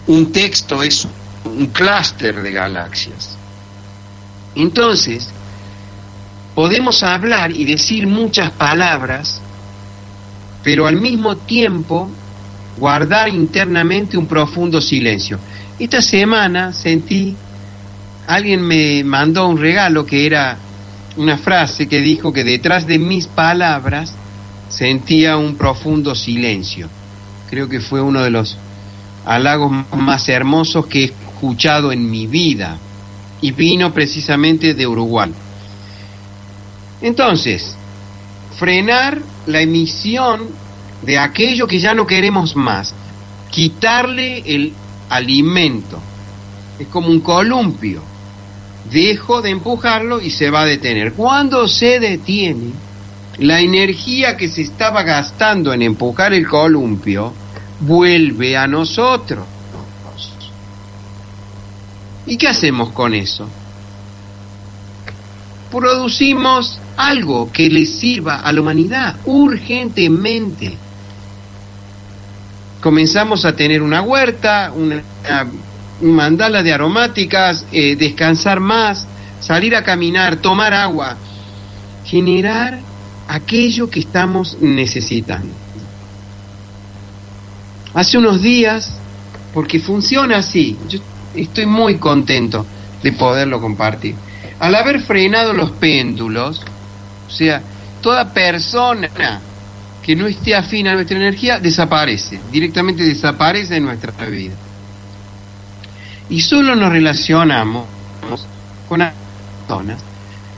un 0.08 0.32
texto 0.32 0.82
es 0.82 1.08
un 1.44 1.68
clúster 1.68 2.42
de 2.42 2.52
galaxias. 2.52 3.38
Entonces, 4.56 5.30
podemos 6.56 7.04
hablar 7.04 7.52
y 7.52 7.66
decir 7.66 8.08
muchas 8.08 8.52
palabras, 8.52 9.42
pero 10.64 10.88
al 10.88 10.96
mismo 10.96 11.36
tiempo 11.36 12.10
guardar 12.78 13.30
internamente 13.30 14.18
un 14.18 14.28
profundo 14.28 14.82
silencio. 14.82 15.40
Esta 15.80 16.02
semana 16.02 16.74
sentí, 16.74 17.36
alguien 18.28 18.62
me 18.62 19.04
mandó 19.04 19.48
un 19.48 19.58
regalo 19.58 20.06
que 20.06 20.26
era 20.26 20.58
una 21.18 21.38
frase 21.38 21.88
que 21.88 22.02
dijo 22.02 22.34
que 22.34 22.44
detrás 22.44 22.88
de 22.88 23.00
mis 23.00 23.28
palabras 23.28 24.14
sentía 24.70 25.38
un 25.38 25.56
profundo 25.56 26.16
silencio. 26.16 26.90
Creo 27.50 27.70
que 27.70 27.80
fue 27.80 28.02
uno 28.02 28.22
de 28.22 28.32
los 28.32 28.58
halagos 29.26 29.72
más 29.96 30.28
hermosos 30.30 30.86
que 30.88 31.02
he 31.02 31.06
escuchado 31.06 31.92
en 31.92 32.10
mi 32.10 32.28
vida 32.28 32.78
y 33.42 33.52
vino 33.52 33.94
precisamente 33.94 34.74
de 34.74 34.88
Uruguay. 34.88 35.32
Entonces, 37.02 37.76
frenar 38.58 39.22
la 39.46 39.62
emisión 39.62 40.48
de 41.06 41.20
aquello 41.20 41.68
que 41.68 41.80
ya 41.80 41.94
no 41.94 42.08
queremos 42.08 42.56
más, 42.56 42.94
quitarle 43.52 44.44
el 44.46 44.74
alimento. 45.10 46.00
Es 46.80 46.88
como 46.88 47.10
un 47.10 47.22
columpio. 47.22 48.02
Dejo 48.92 49.42
de 49.42 49.50
empujarlo 49.50 50.22
y 50.22 50.30
se 50.30 50.50
va 50.50 50.62
a 50.62 50.66
detener. 50.66 51.14
Cuando 51.14 51.68
se 51.68 52.00
detiene, 52.00 52.72
la 53.40 53.60
energía 53.60 54.38
que 54.38 54.48
se 54.48 54.62
estaba 54.62 55.04
gastando 55.04 55.74
en 55.74 55.82
empujar 55.82 56.34
el 56.34 56.48
columpio 56.48 57.34
vuelve 57.80 58.56
a 58.58 58.68
nosotros. 58.68 59.46
¿Y 62.28 62.38
qué 62.38 62.48
hacemos 62.48 62.90
con 62.92 63.14
eso? 63.14 63.48
Producimos 65.70 66.80
algo 66.98 67.52
que 67.52 67.70
le 67.70 67.86
sirva 67.86 68.38
a 68.38 68.52
la 68.52 68.62
humanidad 68.62 69.16
urgentemente. 69.26 70.78
Comenzamos 72.86 73.46
a 73.46 73.56
tener 73.56 73.82
una 73.82 74.04
huerta, 74.04 74.72
una, 74.76 75.02
una- 75.24 75.48
un 76.02 76.12
mandala 76.12 76.62
de 76.62 76.72
aromáticas, 76.72 77.66
eh, 77.72 77.96
descansar 77.96 78.60
más, 78.60 79.08
salir 79.40 79.76
a 79.76 79.82
caminar, 79.84 80.36
tomar 80.36 80.72
agua, 80.72 81.18
generar 82.06 82.78
aquello 83.28 83.90
que 83.90 84.02
estamos 84.02 84.58
necesitando. 84.62 85.52
Hace 87.96 88.20
unos 88.20 88.44
días, 88.44 88.92
porque 89.52 89.80
funciona 89.80 90.38
así, 90.38 90.78
yo 90.88 91.00
estoy 91.34 91.66
muy 91.66 91.98
contento 91.98 92.68
de 93.02 93.12
poderlo 93.14 93.60
compartir. 93.60 94.14
Al 94.60 94.76
haber 94.76 95.02
frenado 95.02 95.54
los 95.54 95.72
péndulos, 95.72 96.62
o 97.28 97.32
sea, 97.32 97.64
toda 98.04 98.32
persona 98.32 99.10
que 100.06 100.16
no 100.16 100.28
esté 100.28 100.54
afín 100.54 100.88
a 100.88 100.94
nuestra 100.94 101.18
energía 101.18 101.60
desaparece, 101.60 102.40
directamente 102.52 103.04
desaparece 103.04 103.74
de 103.74 103.80
nuestra 103.80 104.14
vida. 104.28 104.54
Y 106.30 106.42
solo 106.42 106.76
nos 106.76 106.92
relacionamos 106.92 107.86
con 108.88 109.00
personas 109.00 110.04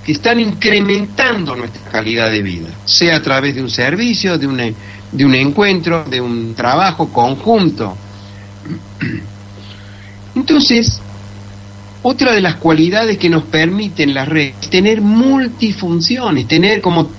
que 0.06 0.12
están 0.12 0.42
incrementando 0.42 1.56
nuestra 1.56 1.82
calidad 1.90 2.30
de 2.30 2.42
vida, 2.42 2.68
sea 2.84 3.16
a 3.16 3.22
través 3.22 3.56
de 3.56 3.62
un 3.62 3.70
servicio, 3.70 4.38
de 4.38 4.48
un, 4.48 4.58
de 5.14 5.26
un 5.26 5.34
encuentro, 5.34 6.04
de 6.04 6.20
un 6.20 6.54
trabajo 6.54 7.08
conjunto. 7.08 7.96
Entonces, 10.36 11.00
otra 12.04 12.34
de 12.34 12.42
las 12.42 12.56
cualidades 12.56 13.18
que 13.18 13.30
nos 13.30 13.44
permiten 13.44 14.14
las 14.14 14.28
redes 14.28 14.56
es 14.62 14.70
tener 14.70 15.00
multifunciones, 15.00 16.50
tener 16.50 16.82
como, 16.82 17.10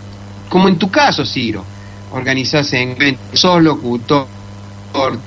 como 0.50 0.68
en 0.68 0.76
tu 0.76 0.90
caso, 0.90 1.24
Ciro, 1.24 1.64
organizás 2.12 2.72
encuentros, 2.72 3.40
sos 3.40 3.62
locutor, 3.62 4.26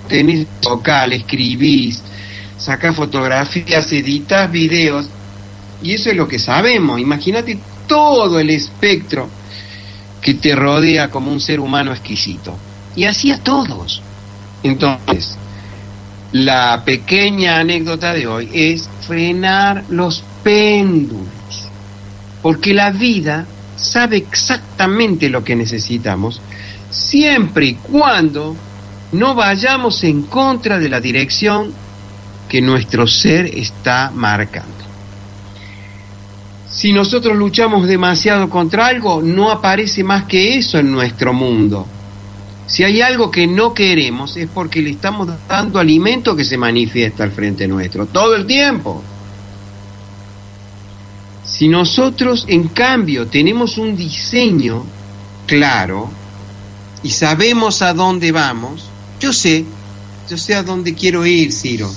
tenés 0.08 0.48
local, 0.64 1.14
escribís, 1.14 2.02
sacás 2.58 2.96
fotografías, 2.96 3.92
editas 3.92 4.52
videos, 4.52 5.08
y 5.82 5.94
eso 5.94 6.10
es 6.10 6.16
lo 6.16 6.28
que 6.28 6.40
sabemos. 6.40 7.00
Imagínate 7.00 7.58
todo 7.88 8.40
el 8.40 8.50
espectro 8.50 9.30
que 10.22 10.36
te 10.36 10.56
rodea 10.56 11.10
como 11.10 11.32
un 11.32 11.42
ser 11.42 11.60
humano 11.60 11.92
exquisito. 11.92 12.56
Y 12.96 13.06
así 13.06 13.32
a 13.32 13.40
todos. 13.40 14.02
Entonces, 14.64 15.38
la 16.32 16.84
pequeña 16.86 17.60
anécdota 17.60 18.14
de 18.14 18.28
hoy 18.28 18.50
es 18.54 18.88
frenar 19.08 19.84
los 19.90 20.24
péndulos. 20.44 21.28
Porque 22.42 22.74
la 22.74 22.92
vida 22.92 23.46
sabe 23.76 24.18
exactamente 24.18 25.30
lo 25.30 25.44
que 25.44 25.56
necesitamos, 25.56 26.42
siempre 26.92 27.66
y 27.66 27.74
cuando 27.76 28.56
no 29.14 29.34
vayamos 29.36 30.04
en 30.04 30.24
contra 30.24 30.78
de 30.78 30.90
la 30.90 31.02
dirección 31.02 31.74
que 32.48 32.62
nuestro 32.62 33.08
ser 33.08 33.46
está 33.46 34.12
marcando. 34.14 34.70
Si 36.70 36.94
nosotros 36.94 37.36
luchamos 37.36 37.88
demasiado 37.88 38.50
contra 38.50 38.88
algo, 38.88 39.22
no 39.22 39.52
aparece 39.52 40.04
más 40.04 40.26
que 40.26 40.58
eso 40.58 40.78
en 40.78 40.92
nuestro 40.92 41.34
mundo. 41.34 41.86
Si 42.68 42.84
hay 42.84 43.02
algo 43.02 43.30
que 43.30 43.48
no 43.48 43.74
queremos 43.74 44.38
es 44.38 44.48
porque 44.54 44.82
le 44.82 44.92
estamos 44.92 45.30
dando 45.48 45.80
alimento 45.80 46.36
que 46.36 46.46
se 46.46 46.58
manifiesta 46.58 47.24
al 47.24 47.32
frente 47.32 47.68
nuestro, 47.68 48.06
todo 48.06 48.36
el 48.36 48.46
tiempo. 48.46 49.04
Si 51.44 51.68
nosotros, 51.68 52.46
en 52.48 52.70
cambio, 52.70 53.28
tenemos 53.28 53.78
un 53.78 53.96
diseño 53.96 54.86
claro 55.46 56.10
y 57.04 57.10
sabemos 57.10 57.82
a 57.82 57.94
dónde 57.94 58.32
vamos, 58.32 58.86
yo 59.20 59.34
sé, 59.34 59.66
yo 60.30 60.38
sé 60.38 60.56
a 60.56 60.64
dónde 60.64 60.94
quiero 60.94 61.26
ir, 61.26 61.52
Ciro. 61.52 61.92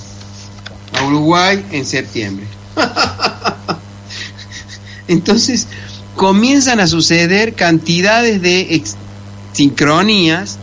A 0.93 1.05
Uruguay 1.05 1.65
en 1.71 1.85
septiembre. 1.85 2.47
Entonces 5.07 5.67
comienzan 6.15 6.79
a 6.79 6.87
suceder 6.87 7.53
cantidades 7.53 8.41
de 8.41 8.83
sincronías 9.53 10.57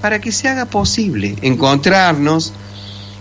para 0.00 0.20
que 0.20 0.32
se 0.32 0.48
haga 0.48 0.66
posible 0.66 1.36
encontrarnos, 1.42 2.52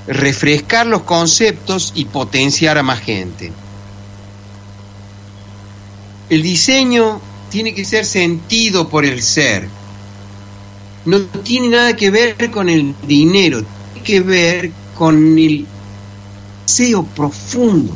refrescar 0.08 0.86
los 0.86 1.04
conceptos 1.04 1.94
y 1.96 2.06
potenciar 2.06 2.78
a 2.78 2.84
más 2.84 3.00
gente. 3.00 3.52
El 6.30 6.42
diseño 6.42 7.22
tiene 7.50 7.74
que 7.74 7.86
ser 7.86 8.06
sentido 8.06 8.90
por 8.90 9.06
el 9.06 9.22
ser. 9.22 9.70
No 11.06 11.20
tiene 11.22 11.70
nada 11.70 11.96
que 11.96 12.10
ver 12.10 12.50
con 12.52 12.68
el 12.68 12.96
dinero, 13.08 13.64
tiene 13.94 14.06
que 14.06 14.20
ver 14.22 14.72
con 14.96 15.38
el 15.38 15.66
deseo 16.66 17.06
profundo 17.06 17.96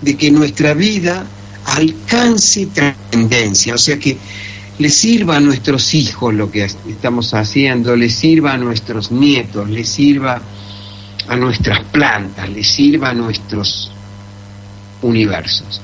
de 0.00 0.16
que 0.16 0.30
nuestra 0.30 0.74
vida 0.74 1.26
alcance 1.66 2.66
trascendencia, 2.66 3.74
o 3.74 3.78
sea 3.78 3.98
que 3.98 4.16
le 4.78 4.90
sirva 4.90 5.36
a 5.36 5.40
nuestros 5.40 5.94
hijos 5.94 6.34
lo 6.34 6.50
que 6.50 6.64
estamos 6.64 7.32
haciendo, 7.34 7.96
le 7.96 8.10
sirva 8.10 8.52
a 8.52 8.58
nuestros 8.58 9.10
nietos, 9.10 9.68
le 9.68 9.84
sirva 9.84 10.40
a 11.28 11.36
nuestras 11.36 11.84
plantas, 11.84 12.48
le 12.50 12.62
sirva 12.62 13.10
a 13.10 13.14
nuestros 13.14 13.90
universos. 15.02 15.80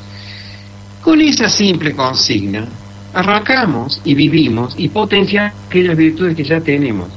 Con 1.03 1.21
esa 1.21 1.49
simple 1.49 1.95
consigna, 1.95 2.67
arrancamos 3.15 4.01
y 4.05 4.15
vivimos 4.15 4.75
y 4.77 4.89
potenciamos 4.89 5.53
aquellas 5.69 5.97
virtudes 5.97 6.37
que 6.37 6.45
ya 6.45 6.61
tenemos. 6.61 7.09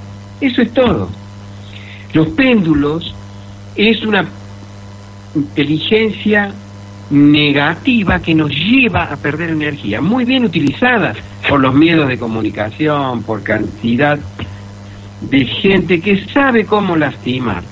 Eso 0.41 0.61
es 0.61 0.71
todo. 0.73 1.09
Los 2.13 2.29
péndulos 2.29 3.13
es 3.75 4.03
una 4.03 4.25
inteligencia 5.35 6.53
negativa 7.09 8.19
que 8.19 8.33
nos 8.33 8.51
lleva 8.51 9.03
a 9.03 9.17
perder 9.17 9.51
energía, 9.51 10.01
muy 10.01 10.25
bien 10.25 10.45
utilizada 10.45 11.13
por 11.47 11.59
los 11.59 11.73
miedos 11.73 12.07
de 12.07 12.17
comunicación, 12.17 13.21
por 13.23 13.43
cantidad 13.43 14.17
de 15.21 15.45
gente 15.45 16.01
que 16.01 16.25
sabe 16.27 16.65
cómo 16.65 16.95
lastimar. 16.95 17.63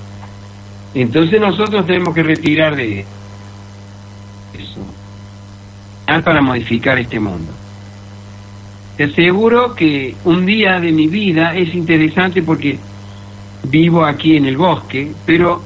Entonces 0.94 1.40
nosotros 1.40 1.86
tenemos 1.86 2.14
que 2.14 2.22
retirar 2.22 2.76
de 2.76 3.00
eso 3.00 4.80
para 6.06 6.40
modificar 6.40 6.98
este 6.98 7.18
mundo. 7.18 7.52
Te 8.96 9.04
aseguro 9.04 9.74
que 9.74 10.14
un 10.24 10.46
día 10.46 10.78
de 10.78 10.92
mi 10.92 11.08
vida 11.08 11.54
es 11.54 11.74
interesante 11.74 12.42
porque 12.42 12.78
vivo 13.64 14.04
aquí 14.04 14.36
en 14.36 14.46
el 14.46 14.56
bosque, 14.56 15.12
pero 15.26 15.60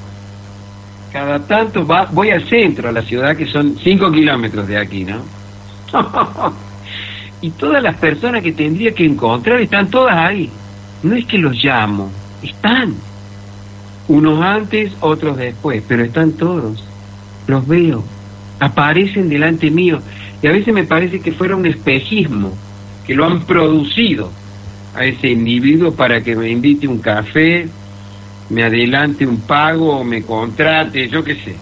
cada 1.11 1.39
tanto 1.39 1.85
va, 1.85 2.07
voy 2.11 2.31
al 2.31 2.47
centro, 2.47 2.89
a 2.89 2.91
la 2.91 3.01
ciudad, 3.01 3.35
que 3.35 3.45
son 3.45 3.77
5 3.77 4.11
kilómetros 4.11 4.67
de 4.67 4.77
aquí, 4.77 5.05
¿no? 5.05 5.21
y 7.41 7.51
todas 7.51 7.81
las 7.81 7.95
personas 7.97 8.41
que 8.41 8.51
tendría 8.51 8.93
que 8.93 9.05
encontrar 9.05 9.59
están 9.61 9.89
todas 9.89 10.15
ahí. 10.15 10.49
No 11.03 11.15
es 11.15 11.25
que 11.25 11.37
los 11.37 11.55
llamo, 11.63 12.11
están. 12.41 12.95
Unos 14.07 14.41
antes, 14.41 14.91
otros 15.01 15.37
después, 15.37 15.83
pero 15.87 16.03
están 16.03 16.33
todos. 16.33 16.83
Los 17.47 17.67
veo, 17.67 18.03
aparecen 18.59 19.29
delante 19.29 19.69
mío. 19.69 20.01
Y 20.41 20.47
a 20.47 20.51
veces 20.51 20.73
me 20.73 20.83
parece 20.83 21.19
que 21.19 21.31
fuera 21.31 21.55
un 21.55 21.65
espejismo, 21.65 22.53
que 23.09 23.15
lo 23.15 23.25
han 23.25 23.41
producido 23.41 24.29
a 24.93 25.03
ese 25.03 25.29
individuo 25.29 25.95
para 25.95 26.21
que 26.21 26.35
me 26.35 26.47
invite 26.47 26.87
un 26.87 26.99
café, 26.99 27.67
me 28.51 28.63
adelante 28.63 29.25
un 29.25 29.41
pago 29.41 30.03
me 30.03 30.21
contrate, 30.21 31.09
yo 31.09 31.23
qué 31.23 31.33
sé. 31.33 31.55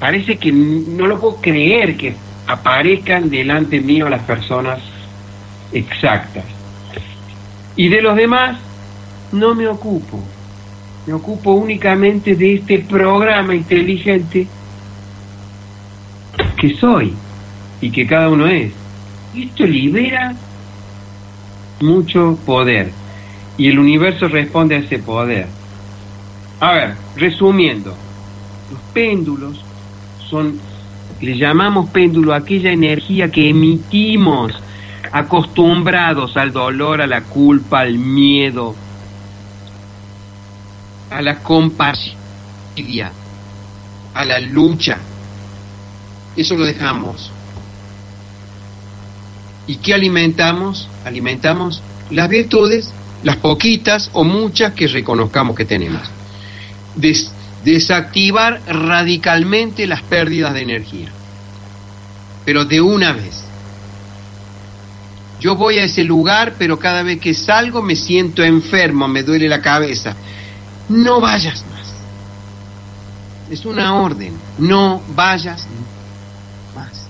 Parece 0.00 0.38
que 0.38 0.50
no 0.50 1.06
lo 1.06 1.20
puedo 1.20 1.36
creer 1.42 1.94
que 1.98 2.14
aparezcan 2.46 3.28
delante 3.28 3.82
mío 3.82 4.08
las 4.08 4.22
personas 4.22 4.78
exactas. 5.74 6.44
Y 7.76 7.90
de 7.90 8.00
los 8.00 8.16
demás 8.16 8.58
no 9.30 9.54
me 9.54 9.68
ocupo. 9.68 10.20
Me 11.06 11.12
ocupo 11.12 11.52
únicamente 11.52 12.34
de 12.34 12.54
este 12.54 12.78
programa 12.78 13.54
inteligente 13.54 14.46
que 16.56 16.74
soy 16.76 17.12
y 17.82 17.90
que 17.90 18.06
cada 18.06 18.30
uno 18.30 18.46
es. 18.46 18.72
Esto 19.36 19.66
libera 19.66 20.34
mucho 21.82 22.38
poder 22.46 22.92
y 23.58 23.68
el 23.68 23.78
universo 23.78 24.28
responde 24.28 24.76
a 24.76 24.78
ese 24.78 24.98
poder. 24.98 25.46
A 26.60 26.72
ver, 26.72 26.94
resumiendo, 27.16 27.94
los 28.70 28.80
péndulos 28.92 29.62
son, 30.28 30.58
le 31.20 31.36
llamamos 31.36 31.90
péndulo 31.90 32.34
aquella 32.34 32.72
energía 32.72 33.30
que 33.30 33.50
emitimos 33.50 34.52
acostumbrados 35.12 36.36
al 36.36 36.52
dolor, 36.52 37.02
a 37.02 37.06
la 37.06 37.22
culpa, 37.22 37.80
al 37.80 37.98
miedo, 37.98 38.74
a 41.10 41.20
la 41.20 41.40
compasión, 41.40 42.16
a 44.14 44.24
la 44.24 44.40
lucha. 44.40 44.98
Eso 46.36 46.56
lo 46.56 46.64
dejamos. 46.64 47.30
¿Y 49.66 49.76
qué 49.76 49.94
alimentamos? 49.94 50.88
Alimentamos 51.04 51.82
las 52.10 52.28
virtudes, 52.28 52.90
las 53.22 53.36
poquitas 53.36 54.10
o 54.12 54.24
muchas 54.24 54.72
que 54.74 54.88
reconozcamos 54.88 55.56
que 55.56 55.64
tenemos 55.64 56.02
desactivar 57.64 58.60
radicalmente 58.66 59.86
las 59.86 60.02
pérdidas 60.02 60.54
de 60.54 60.62
energía. 60.62 61.08
Pero 62.44 62.64
de 62.64 62.80
una 62.80 63.12
vez. 63.12 63.44
Yo 65.40 65.56
voy 65.56 65.78
a 65.78 65.84
ese 65.84 66.04
lugar, 66.04 66.54
pero 66.58 66.78
cada 66.78 67.02
vez 67.02 67.20
que 67.20 67.34
salgo 67.34 67.82
me 67.82 67.96
siento 67.96 68.44
enfermo, 68.44 69.08
me 69.08 69.22
duele 69.22 69.48
la 69.48 69.60
cabeza. 69.60 70.14
no 70.88 71.20
vayas 71.20 71.64
más. 71.70 71.92
Es 73.50 73.64
una 73.64 73.94
orden, 73.94 74.34
no 74.58 75.02
vayas 75.14 75.66
más. 76.74 77.06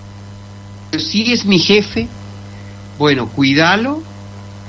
Pero 0.90 1.02
si 1.02 1.32
es 1.32 1.44
mi 1.44 1.58
jefe, 1.58 2.08
bueno, 3.02 3.26
cuídalo 3.26 4.00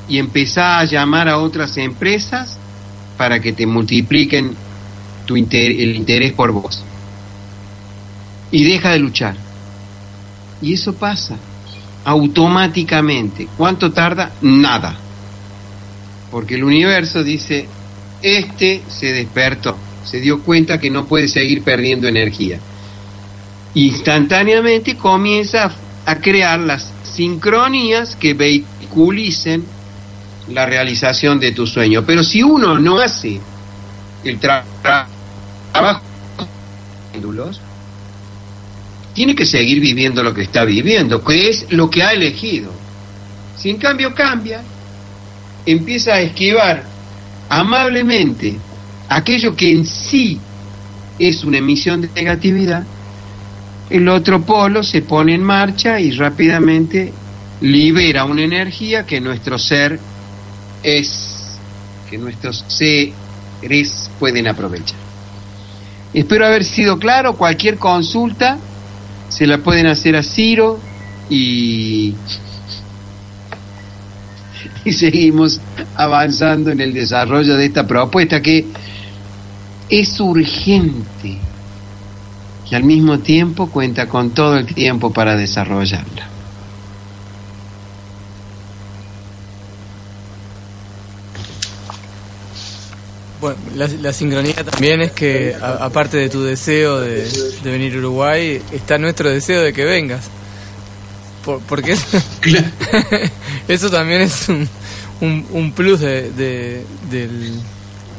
y 0.10 0.17
empezá 0.17 0.80
a 0.80 0.86
llamar 0.86 1.30
a 1.30 1.38
otras 1.38 1.78
empresas 1.78 2.58
para 3.15 3.39
que 3.39 3.54
te 3.54 3.67
multipliquen 3.67 4.56
tu 5.28 5.36
el 5.36 5.96
interés 5.96 6.34
por 6.34 6.52
vos. 6.52 6.84
Y 8.50 8.63
deja 8.63 8.89
de 8.89 8.98
luchar. 8.98 9.36
Y 10.63 10.74
eso 10.74 10.96
pasa 10.96 11.38
automáticamente. 12.06 13.48
¿Cuánto 13.56 13.91
tarda? 13.91 14.32
Nada. 14.41 14.96
Porque 16.32 16.56
el 16.56 16.63
universo 16.63 17.24
dice, 17.24 17.67
este 18.24 18.82
se 18.88 19.13
despertó, 19.13 19.78
se 20.04 20.19
dio 20.19 20.41
cuenta 20.41 20.80
que 20.80 20.89
no 20.89 21.06
puede 21.06 21.28
seguir 21.28 21.62
perdiendo 21.62 22.08
energía. 22.08 22.58
Instantáneamente 23.76 24.98
comienza 24.98 25.65
a, 25.65 26.12
a 26.12 26.15
crear 26.19 26.60
las 26.60 26.92
sincronías 27.15 28.15
que 28.15 28.34
vehiculicen 28.34 29.63
la 30.49 30.65
realización 30.65 31.39
de 31.39 31.52
tu 31.52 31.65
sueño. 31.67 32.04
Pero 32.06 32.23
si 32.23 32.43
uno 32.43 32.78
no 32.80 32.99
hace 32.99 33.39
el 34.23 34.39
tra- 34.39 34.63
tra- 34.84 35.08
trabajo, 35.71 36.02
tiene 39.13 39.36
que 39.36 39.45
seguir 39.45 39.80
viviendo 39.80 40.23
lo 40.23 40.34
que 40.34 40.41
está 40.41 40.65
viviendo, 40.65 41.23
que 41.23 41.49
es 41.49 41.67
lo 41.71 41.89
que 41.89 42.02
ha 42.04 42.13
elegido. 42.13 42.71
Si 43.58 43.69
en 43.69 43.78
cambio 43.78 44.13
cambia, 44.15 44.62
empieza 45.65 46.15
a 46.15 46.21
esquivar 46.21 46.84
amablemente 47.49 48.58
aquello 49.10 49.56
que 49.56 49.71
en 49.71 49.86
sí 49.86 50.39
es 51.19 51.43
una 51.43 51.60
emisión 51.60 52.02
de 52.02 52.10
negatividad, 52.15 52.84
el 53.93 54.10
otro 54.10 54.41
polo 54.41 54.82
se 54.82 55.03
pone 55.03 55.36
en 55.36 55.43
marcha 55.43 55.99
y 55.99 56.13
rápidamente 56.13 57.13
libera 57.62 58.25
una 58.25 58.41
energía 58.41 59.06
que 59.06 59.21
nuestro 59.21 59.60
ser 59.60 59.99
es, 60.82 61.60
que 62.10 62.17
nuestros 62.17 62.65
seres 62.67 64.10
pueden 64.17 64.47
aprovechar. 64.47 64.97
Espero 66.12 66.47
haber 66.47 66.63
sido 66.63 66.97
claro, 66.97 67.36
cualquier 67.36 67.77
consulta 67.77 68.58
se 69.29 69.45
la 69.45 69.60
pueden 69.60 69.86
hacer 69.86 70.15
a 70.15 70.23
Ciro 70.23 70.79
y, 71.29 72.15
y 74.86 74.91
seguimos 74.91 75.62
avanzando 75.95 76.71
en 76.71 76.82
el 76.82 76.95
desarrollo 76.95 77.56
de 77.58 77.65
esta 77.65 77.86
propuesta 77.86 78.41
que 78.41 78.65
es 79.88 80.19
urgente 80.19 81.53
y 82.74 82.76
al 82.76 82.84
mismo 82.86 83.20
tiempo 83.20 83.70
cuenta 83.70 84.08
con 84.10 84.32
todo 84.32 84.58
el 84.58 84.66
tiempo 84.66 85.14
para 85.14 85.36
desarrollarla. 85.36 86.28
Bueno, 93.40 93.58
la, 93.76 94.12
sincronía 94.14 94.56
también 94.64 95.02
es 95.02 95.12
que, 95.12 95.56
aparte 95.62 96.18
de 96.18 96.30
tu 96.30 96.42
deseo 96.44 97.00
de, 97.00 97.28
venir 97.64 97.94
a 97.94 97.98
Uruguay, 98.00 98.60
está 98.72 98.98
nuestro 98.98 99.30
deseo 99.30 99.62
de 99.62 99.72
que 99.72 99.84
vengas. 99.84 100.26
Por- 101.46 101.60
porque 101.62 101.96
eso, 103.68 103.92
también 103.92 104.22
es 104.22 104.50
un, 104.50 104.68
un, 105.22 105.46
un 105.52 105.72
plus 105.74 106.00
de- 106.00 106.32
del, 106.32 107.54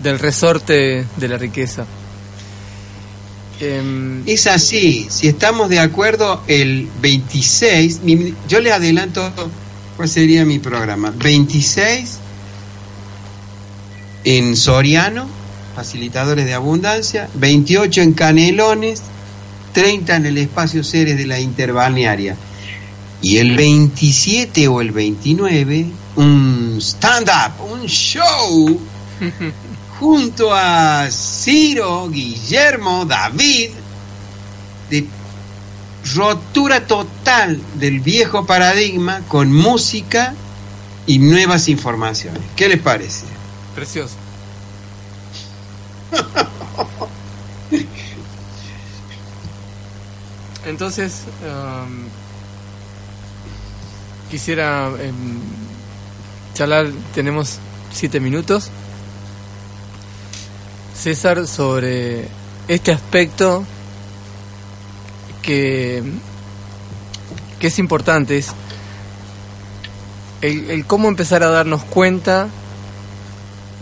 del 0.01 0.19
resorte 0.21 1.07
de 1.17 1.29
la 1.29 1.39
riqueza. 1.39 1.87
Em, 3.65 4.23
Es 4.27 4.47
así, 4.47 5.07
si 5.11 5.29
estamos 5.29 5.69
de 5.69 5.79
acuerdo, 5.81 6.43
el 6.49 6.89
26, 7.01 8.01
mi- 8.03 8.35
yo 8.49 8.61
le 8.61 8.73
adelanto 8.73 9.33
cuál 9.97 10.09
sería 10.09 10.45
mi 10.45 10.59
programa. 10.59 11.13
26 11.17 12.19
en 14.25 14.57
Soriano, 14.57 15.27
facilitadores 15.77 16.47
de 16.47 16.55
abundancia, 16.55 17.29
28 17.35 18.01
en 18.03 18.13
Canelones, 18.13 19.03
30 19.73 20.17
en 20.17 20.27
el 20.27 20.39
espacio 20.39 20.83
Ceres 20.85 21.17
de 21.19 21.27
la 21.27 21.41
Interbalnearia. 21.41 22.37
Y 23.21 23.39
el 23.39 23.57
27 23.57 24.69
o 24.69 24.81
el 24.81 24.93
29, 24.93 25.87
un 26.17 26.77
stand-up, 26.81 27.53
un 27.73 27.87
show 27.87 28.81
junto 30.05 30.53
a 30.53 31.09
Ciro, 31.11 32.11
Guillermo, 32.11 33.07
David, 33.07 33.71
de 34.91 35.07
rotura 36.15 36.87
total 36.87 37.59
del 37.77 38.01
viejo 38.01 38.45
paradigma 38.45 39.23
con 39.29 39.51
música 39.51 40.35
y 41.07 41.19
nuevas 41.21 41.71
informaciones. 41.71 42.43
¿Qué 42.55 42.69
les 42.69 42.83
parece? 42.83 43.25
precioso. 43.75 44.15
Entonces, 50.67 51.23
em, 51.43 52.09
quisiera 54.31 54.91
em, 55.01 55.41
charlar, 56.55 56.91
tenemos 57.15 57.59
siete 57.91 58.21
minutos. 58.21 58.71
César, 60.97 61.47
sobre 61.47 62.29
este 62.69 62.93
aspecto 62.93 63.65
que, 65.43 66.03
que 67.59 67.67
es 67.67 67.79
importante, 67.79 68.39
es 68.39 68.53
el, 70.41 70.85
cómo 70.87 71.09
empezar 71.09 71.43
a 71.43 71.49
darnos 71.49 71.85
cuenta 71.85 72.49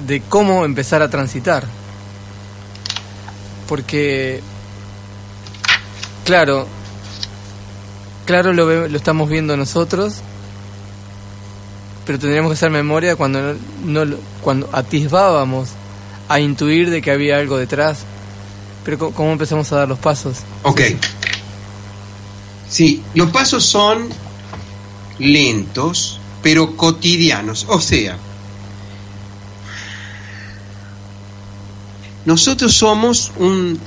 de 0.07 0.20
cómo 0.20 0.64
empezar 0.64 1.03
a 1.03 1.11
transitar. 1.11 1.64
Porque, 3.68 4.40
claro, 6.25 6.66
claro 8.27 8.53
lo, 8.53 8.88
lo 8.88 8.96
estamos 8.96 9.29
viendo 9.29 9.57
nosotros, 9.57 10.16
pero 12.05 12.18
tendríamos 12.18 12.51
que 12.51 12.55
hacer 12.55 12.70
memoria 12.70 13.16
cuando, 13.16 13.55
no, 13.85 14.05
cuando 14.42 14.68
atisbábamos 14.72 15.70
a 16.33 16.40
intuir 16.40 16.88
de 16.88 17.03
que 17.03 17.11
había 17.11 17.37
algo 17.37 17.59
detrás. 17.59 17.99
Pero 18.85 19.11
¿cómo 19.11 19.33
empezamos 19.33 19.71
a 19.73 19.77
dar 19.77 19.88
los 19.88 19.99
pasos? 19.99 20.38
Ok. 20.62 20.81
Sí, 22.68 23.03
los 23.14 23.31
pasos 23.31 23.66
son 23.66 24.09
lentos, 25.18 26.18
pero 26.42 26.75
cotidianos. 26.75 27.66
O 27.68 27.81
sea, 27.81 28.16
nosotros 32.25 32.73
somos 32.73 33.31
un 33.37 33.79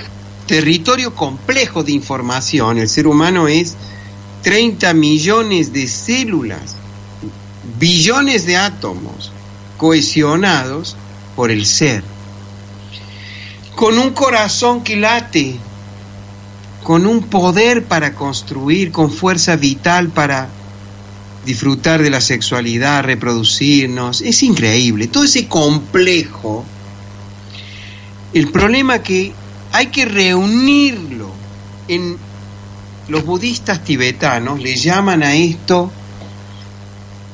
territorio 0.46 1.16
complejo 1.16 1.84
de 1.84 1.94
información. 1.94 2.78
El 2.78 2.88
ser 2.88 3.08
humano 3.08 3.48
es 3.48 3.76
30 4.44 4.94
millones 4.94 5.74
de 5.74 5.88
células, 5.88 6.76
billones 7.80 8.46
de 8.46 8.56
átomos 8.56 9.32
cohesionados 9.78 10.96
por 11.36 11.50
el 11.50 11.66
ser. 11.66 12.15
Con 13.76 13.98
un 13.98 14.12
corazón 14.12 14.84
que 14.84 14.96
late, 14.96 15.58
con 16.84 17.06
un 17.06 17.24
poder 17.24 17.86
para 17.86 18.14
construir, 18.14 18.92
con 18.92 19.12
fuerza 19.12 19.56
vital 19.56 20.10
para 20.10 20.50
disfrutar 21.46 22.02
de 22.02 22.10
la 22.10 22.22
sexualidad, 22.22 23.04
reproducirnos. 23.04 24.22
Es 24.22 24.44
increíble, 24.44 25.08
todo 25.08 25.24
ese 25.24 25.48
complejo. 25.48 26.66
El 28.34 28.52
problema 28.52 29.00
que 29.00 29.34
hay 29.72 29.88
que 29.88 30.06
reunirlo. 30.06 31.34
En 31.88 32.18
los 33.08 33.24
budistas 33.24 33.84
tibetanos 33.84 34.60
le 34.60 34.76
llaman 34.76 35.22
a 35.22 35.36
esto 35.36 35.92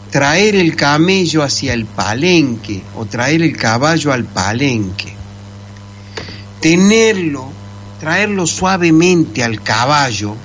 traer 0.09 0.55
el 0.55 0.75
camello 0.75 1.41
hacia 1.41 1.73
el 1.73 1.85
palenque 1.85 2.83
o 2.97 3.05
traer 3.05 3.41
el 3.41 3.55
caballo 3.55 4.11
al 4.11 4.25
palenque. 4.25 5.20
Tenerlo, 6.61 7.51
traerlo 7.99 8.45
suavemente 8.45 9.43
al 9.43 9.61
caballo, 9.61 10.35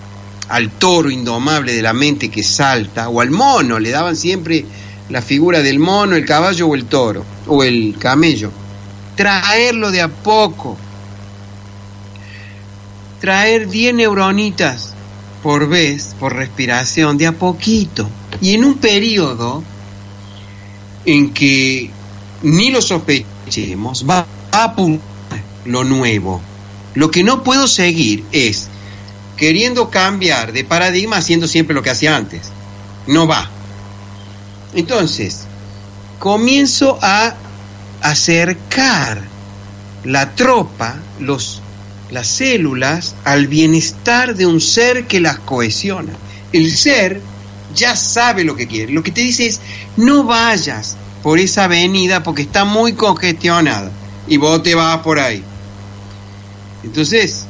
al 0.48 0.70
toro 0.70 1.11
indomable 1.11 1.74
de 1.74 1.83
la 1.83 1.92
mente 1.92 2.31
que 2.31 2.42
salta, 2.42 3.09
o 3.11 3.20
al 3.20 3.31
mono, 3.31 3.79
le 3.79 3.90
daban 3.90 4.16
siempre 4.16 4.64
la 5.11 5.22
figura 5.22 5.61
del 5.62 5.79
mono, 5.79 6.16
el 6.16 6.24
caballo 6.24 6.68
o 6.68 6.74
el 6.74 6.87
toro, 6.87 7.24
o 7.46 7.62
el 7.62 7.96
camello. 7.98 8.50
Traerlo 9.14 9.90
de 9.90 10.02
a 10.02 10.09
poco. 10.09 10.76
Traer 13.20 13.68
10 13.68 13.94
neuronitas 13.94 14.94
por 15.42 15.68
vez, 15.68 16.14
por 16.18 16.35
respiración, 16.35 17.18
de 17.18 17.26
a 17.26 17.33
poquito. 17.33 18.09
Y 18.40 18.55
en 18.55 18.64
un 18.64 18.79
periodo 18.79 19.62
en 21.05 21.33
que 21.33 21.90
ni 22.42 22.70
lo 22.70 22.83
sospechemos, 22.83 24.05
va 24.09 24.26
a 24.50 24.64
apuntar 24.64 25.15
lo 25.66 25.85
nuevo. 25.85 26.40
Lo 26.94 27.11
que 27.11 27.22
no 27.22 27.42
puedo 27.42 27.68
seguir 27.68 28.24
es 28.33 28.68
queriendo 29.37 29.90
cambiar 29.90 30.52
de 30.52 30.64
paradigma 30.64 31.18
haciendo 31.18 31.46
siempre 31.46 31.74
lo 31.74 31.83
que 31.83 31.90
hacía 31.90 32.16
antes. 32.16 32.50
No 33.07 33.26
va. 33.26 33.50
Entonces, 34.74 35.46
comienzo 36.18 36.98
a 37.02 37.35
acercar 38.02 39.22
la 40.05 40.35
tropa, 40.35 40.96
los, 41.20 41.62
las 42.11 42.29
células, 42.29 43.14
al 43.24 43.46
bienestar 43.46 44.35
de 44.35 44.46
un 44.46 44.61
ser 44.61 45.07
que 45.07 45.20
las 45.20 45.38
cohesiona. 45.38 46.12
El 46.52 46.70
ser 46.74 47.20
ya 47.74 47.96
sabe 47.96 48.44
lo 48.44 48.57
que 48.57 48.66
quiere. 48.66 48.92
Lo 48.92 49.02
que 49.02 49.12
te 49.12 49.20
dice 49.20 49.46
es, 49.46 49.61
no 49.96 50.24
vayas 50.24 50.96
por 51.22 51.38
esa 51.38 51.64
avenida 51.64 52.22
porque 52.22 52.42
está 52.42 52.64
muy 52.64 52.92
congestionada 52.92 53.90
y 54.29 54.37
vos 54.37 54.62
te 54.62 54.74
vas 54.74 54.98
por 54.98 55.18
ahí. 55.18 55.42
Entonces, 56.87 57.44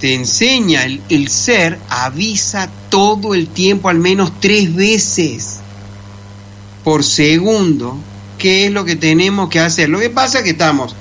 te 0.00 0.14
enseña 0.14 0.84
el, 0.84 1.28
ser, 1.28 1.78
avisa 1.88 2.70
todo 2.90 3.34
el 3.34 3.48
tiempo, 3.48 3.88
al 3.88 3.98
menos 3.98 4.30
tres 4.38 4.74
veces 4.74 5.60
por 6.84 7.02
segundo, 7.02 7.96
qué 8.38 8.66
es 8.66 8.72
lo 8.72 8.84
que 8.84 8.94
tenemos 8.94 9.48
que 9.48 9.58
hacer. 9.58 9.88
Lo 9.88 9.98
que 9.98 10.10
pasa 10.10 10.38
es 10.38 10.44
que 10.44 10.50
estamos 10.50 10.94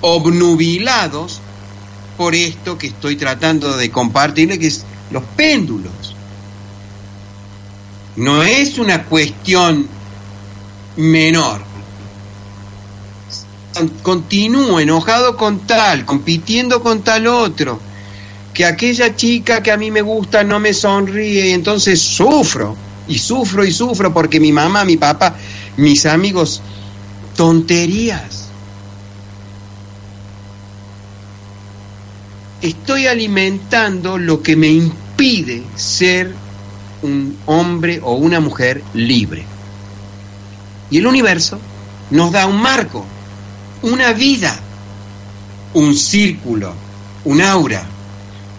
obnubilados 0.00 1.40
por 2.16 2.34
esto 2.34 2.78
que 2.78 2.88
estoy 2.88 3.16
tratando 3.16 3.76
de 3.76 3.90
compartirle, 3.90 4.58
que 4.58 4.68
es 4.68 4.84
los 5.10 5.22
péndulos. 5.36 6.16
No 8.16 8.42
es 8.42 8.78
una 8.78 9.04
cuestión 9.04 9.86
menor. 10.96 11.75
Continúo 14.02 14.80
enojado 14.80 15.36
con 15.36 15.66
tal, 15.66 16.04
compitiendo 16.04 16.82
con 16.82 17.02
tal 17.02 17.26
otro, 17.26 17.78
que 18.54 18.64
aquella 18.64 19.14
chica 19.14 19.62
que 19.62 19.70
a 19.70 19.76
mí 19.76 19.90
me 19.90 20.00
gusta 20.00 20.42
no 20.44 20.58
me 20.58 20.72
sonríe 20.72 21.48
y 21.48 21.52
entonces 21.52 22.00
sufro, 22.00 22.74
y 23.06 23.18
sufro 23.18 23.64
y 23.64 23.72
sufro 23.72 24.14
porque 24.14 24.40
mi 24.40 24.50
mamá, 24.52 24.84
mi 24.84 24.96
papá, 24.96 25.34
mis 25.76 26.06
amigos, 26.06 26.62
tonterías. 27.36 28.48
Estoy 32.62 33.06
alimentando 33.06 34.16
lo 34.16 34.42
que 34.42 34.56
me 34.56 34.68
impide 34.68 35.62
ser 35.76 36.34
un 37.02 37.36
hombre 37.46 38.00
o 38.02 38.14
una 38.14 38.40
mujer 38.40 38.82
libre. 38.94 39.44
Y 40.90 40.98
el 40.98 41.06
universo 41.06 41.58
nos 42.10 42.32
da 42.32 42.46
un 42.46 42.60
marco, 42.60 43.04
una 43.86 44.12
vida, 44.12 44.58
un 45.72 45.94
círculo, 45.94 46.74
un 47.24 47.40
aura, 47.40 47.84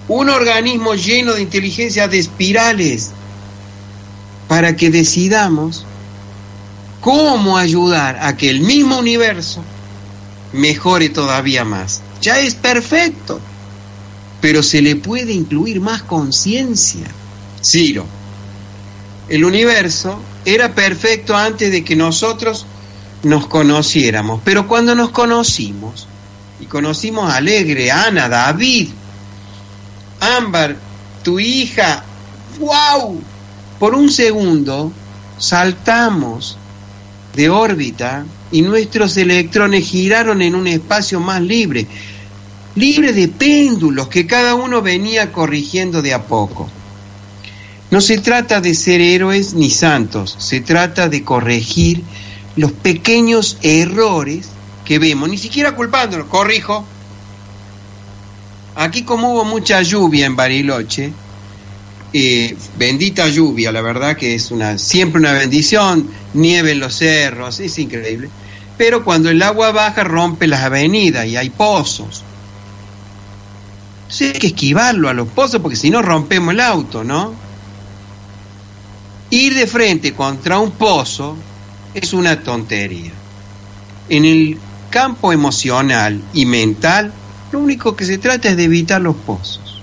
un 0.07 0.29
organismo 0.29 0.95
lleno 0.95 1.33
de 1.33 1.41
inteligencia 1.41 2.07
de 2.07 2.17
espirales 2.17 3.11
para 4.47 4.77
que 4.77 4.89
decidamos 4.89 5.85
cómo 7.01 7.57
ayudar 7.57 8.17
a 8.21 8.37
que 8.37 8.49
el 8.49 8.61
mismo 8.61 8.99
universo 8.99 9.61
mejore 10.53 11.09
todavía 11.09 11.65
más. 11.65 12.01
Ya 12.21 12.39
es 12.39 12.55
perfecto, 12.55 13.41
pero 14.39 14.63
se 14.63 14.81
le 14.81 14.95
puede 14.95 15.33
incluir 15.33 15.81
más 15.81 16.03
conciencia. 16.03 17.05
Ciro, 17.61 18.05
el 19.27 19.43
universo 19.43 20.21
era 20.45 20.73
perfecto 20.73 21.35
antes 21.35 21.69
de 21.69 21.83
que 21.83 21.97
nosotros 21.97 22.65
nos 23.27 23.47
conociéramos, 23.47 24.41
pero 24.43 24.67
cuando 24.67 24.95
nos 24.95 25.11
conocimos, 25.11 26.07
y 26.59 26.65
conocimos 26.65 27.31
a 27.31 27.37
Alegre, 27.37 27.91
Ana, 27.91 28.27
David, 28.27 28.89
Ámbar, 30.19 30.75
tu 31.23 31.39
hija, 31.39 32.03
¡wow! 32.59 33.21
Por 33.79 33.93
un 33.93 34.09
segundo 34.09 34.91
saltamos 35.37 36.57
de 37.35 37.49
órbita 37.49 38.25
y 38.51 38.63
nuestros 38.63 39.15
electrones 39.17 39.85
giraron 39.85 40.41
en 40.41 40.55
un 40.55 40.65
espacio 40.65 41.19
más 41.19 41.41
libre, 41.41 41.85
libre 42.75 43.13
de 43.13 43.27
péndulos 43.27 44.07
que 44.07 44.25
cada 44.25 44.55
uno 44.55 44.81
venía 44.81 45.31
corrigiendo 45.31 46.01
de 46.01 46.15
a 46.15 46.23
poco. 46.23 46.67
No 47.91 48.01
se 48.01 48.17
trata 48.17 48.59
de 48.59 48.73
ser 48.73 48.99
héroes 48.99 49.53
ni 49.53 49.69
santos, 49.69 50.35
se 50.39 50.61
trata 50.61 51.07
de 51.07 51.23
corregir 51.23 52.03
los 52.57 52.71
pequeños 52.71 53.57
errores 53.61 54.49
que 54.83 54.99
vemos, 54.99 55.29
ni 55.29 55.37
siquiera 55.37 55.73
culpándolos, 55.73 56.27
corrijo. 56.27 56.85
Aquí 58.75 59.03
como 59.03 59.33
hubo 59.33 59.45
mucha 59.45 59.81
lluvia 59.81 60.25
en 60.25 60.35
Bariloche, 60.35 61.13
eh, 62.13 62.55
bendita 62.77 63.27
lluvia, 63.27 63.71
la 63.71 63.81
verdad 63.81 64.15
que 64.15 64.35
es 64.35 64.51
una 64.51 64.77
siempre 64.77 65.19
una 65.19 65.33
bendición, 65.33 66.09
nieve 66.33 66.71
en 66.71 66.79
los 66.79 66.95
cerros, 66.95 67.59
es 67.59 67.77
increíble. 67.79 68.29
Pero 68.77 69.03
cuando 69.03 69.29
el 69.29 69.41
agua 69.41 69.71
baja 69.71 70.03
rompe 70.03 70.47
las 70.47 70.61
avenidas 70.61 71.25
y 71.25 71.37
hay 71.37 71.49
pozos. 71.49 72.23
Entonces 74.03 74.33
hay 74.33 74.39
que 74.39 74.47
esquivarlo 74.47 75.09
a 75.09 75.13
los 75.13 75.27
pozos 75.27 75.61
porque 75.61 75.75
si 75.75 75.89
no 75.89 76.01
rompemos 76.01 76.53
el 76.53 76.61
auto, 76.61 77.03
¿no? 77.03 77.33
Ir 79.29 79.53
de 79.55 79.67
frente 79.67 80.13
contra 80.13 80.59
un 80.59 80.71
pozo 80.71 81.35
es 81.99 82.13
una 82.13 82.41
tontería. 82.41 83.11
En 84.09 84.25
el 84.25 84.57
campo 84.89 85.33
emocional 85.33 86.21
y 86.33 86.45
mental, 86.45 87.11
lo 87.51 87.59
único 87.59 87.95
que 87.95 88.05
se 88.05 88.17
trata 88.17 88.49
es 88.49 88.57
de 88.57 88.65
evitar 88.65 89.01
los 89.01 89.15
pozos. 89.15 89.81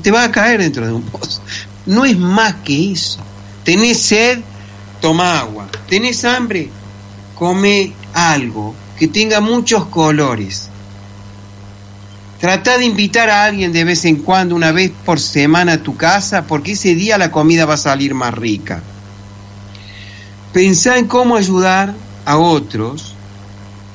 Te 0.00 0.10
vas 0.10 0.28
a 0.28 0.32
caer 0.32 0.60
dentro 0.60 0.86
de 0.86 0.92
un 0.92 1.02
pozo. 1.02 1.42
No 1.86 2.04
es 2.04 2.18
más 2.18 2.54
que 2.64 2.92
eso. 2.92 3.18
Tenés 3.64 4.00
sed, 4.02 4.40
toma 5.00 5.40
agua. 5.40 5.68
Tenés 5.88 6.24
hambre, 6.24 6.70
come 7.34 7.92
algo 8.12 8.74
que 8.98 9.08
tenga 9.08 9.40
muchos 9.40 9.86
colores. 9.86 10.68
Trata 12.38 12.76
de 12.78 12.84
invitar 12.84 13.30
a 13.30 13.44
alguien 13.44 13.72
de 13.72 13.84
vez 13.84 14.04
en 14.04 14.16
cuando, 14.16 14.54
una 14.54 14.70
vez 14.70 14.92
por 15.04 15.18
semana 15.18 15.74
a 15.74 15.82
tu 15.82 15.96
casa, 15.96 16.46
porque 16.46 16.72
ese 16.72 16.94
día 16.94 17.16
la 17.18 17.30
comida 17.30 17.64
va 17.64 17.74
a 17.74 17.78
salir 17.78 18.14
más 18.14 18.34
rica. 18.34 18.82
Pensá 20.56 20.96
en 20.96 21.06
cómo 21.06 21.36
ayudar 21.36 21.94
a 22.24 22.38
otros 22.38 23.14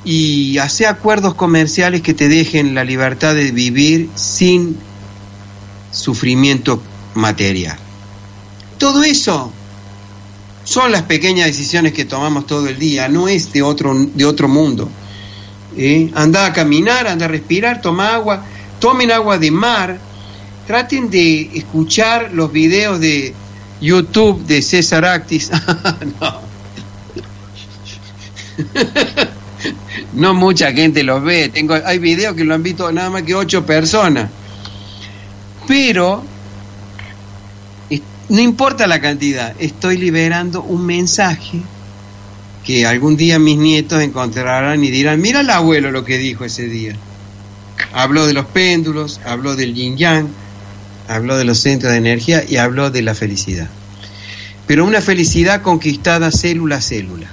y 0.06 0.60
hacer 0.60 0.86
acuerdos 0.86 1.34
comerciales 1.34 2.04
que 2.04 2.13
te 2.13 2.30
dejen 2.30 2.76
la 2.76 2.84
libertad 2.84 3.34
de 3.34 3.50
vivir 3.50 4.12
sin 4.13 4.78
sufrimiento 5.89 6.80
material. 7.15 7.80
Todo 8.78 9.02
eso 9.02 9.52
son 10.63 10.91
las 10.91 11.02
pequeñas 11.02 11.47
decisiones 11.47 11.93
que 11.93 12.06
tomamos 12.06 12.45
todo 12.45 12.67
el 12.67 12.78
día, 12.78 13.09
no 13.09 13.28
es 13.28 13.51
de 13.51 13.64
otro, 13.64 13.95
de 13.95 14.24
otro 14.24 14.47
mundo. 14.47 14.88
¿eh? 15.76 16.12
Anda 16.14 16.45
a 16.45 16.53
caminar, 16.53 17.07
anda 17.07 17.26
a 17.26 17.30
respirar, 17.30 17.82
toma 17.82 18.14
agua, 18.14 18.45
tomen 18.80 19.12
agua 19.12 19.39
de 19.39 19.49
mar, 19.49 19.99
traten 20.68 21.09
de 21.09 21.49
escuchar 21.55 22.30
los 22.34 22.51
videos 22.51 22.99
de 22.99 23.34
YouTube 23.82 24.45
de 24.45 24.62
César 24.62 25.05
Actis. 25.05 25.49
no 30.14 30.34
mucha 30.34 30.72
gente 30.72 31.03
los 31.03 31.24
ve, 31.24 31.49
tengo, 31.49 31.76
hay 31.86 31.99
videos 31.99 32.36
que 32.36 32.43
lo 32.43 32.53
han 32.53 32.64
visto 32.64 32.91
nada 32.91 33.09
más 33.09 33.24
que 33.24 33.36
ocho 33.36 33.66
personas. 33.66 34.30
Pero 35.68 36.24
no 38.32 38.39
importa 38.39 38.88
la 38.88 39.01
cantidad, 39.01 39.53
estoy 39.59 39.97
liberando 39.97 40.64
un 40.64 40.86
mensaje 40.86 41.62
que 42.64 42.86
algún 42.86 43.18
día 43.18 43.39
mis 43.39 43.57
nietos 43.57 44.01
encontrarán 44.01 44.84
y 44.84 44.89
dirán, 44.89 45.20
mira 45.20 45.41
el 45.41 45.49
abuelo 45.49 45.91
lo 45.91 46.05
que 46.05 46.18
dijo 46.18 46.45
ese 46.45 46.70
día. 46.70 46.95
Habló 47.93 48.26
de 48.28 48.34
los 48.34 48.45
péndulos, 48.45 49.20
habló 49.26 49.55
del 49.55 49.74
yin 49.74 49.97
yang, 49.97 50.28
habló 51.09 51.38
de 51.38 51.43
los 51.43 51.59
centros 51.59 51.91
de 51.91 51.97
energía 51.97 52.43
y 52.47 52.55
habló 52.55 52.89
de 52.89 53.01
la 53.01 53.16
felicidad. 53.16 53.68
Pero 54.66 54.86
una 54.86 55.01
felicidad 55.01 55.62
conquistada 55.62 56.32
célula 56.32 56.78
a 56.78 56.82
célula. 56.82 57.28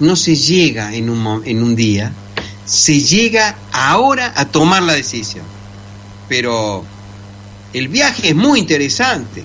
No 0.00 0.16
se 0.16 0.34
llega 0.34 0.94
en 0.94 1.10
un, 1.10 1.42
en 1.44 1.62
un 1.62 1.76
día, 1.76 2.12
se 2.64 3.00
llega 3.00 3.56
ahora 3.72 4.32
a 4.36 4.46
tomar 4.46 4.82
la 4.82 4.94
decisión. 4.94 5.44
Pero 6.28 6.84
el 7.72 7.88
viaje 7.88 8.30
es 8.30 8.34
muy 8.34 8.60
interesante, 8.60 9.44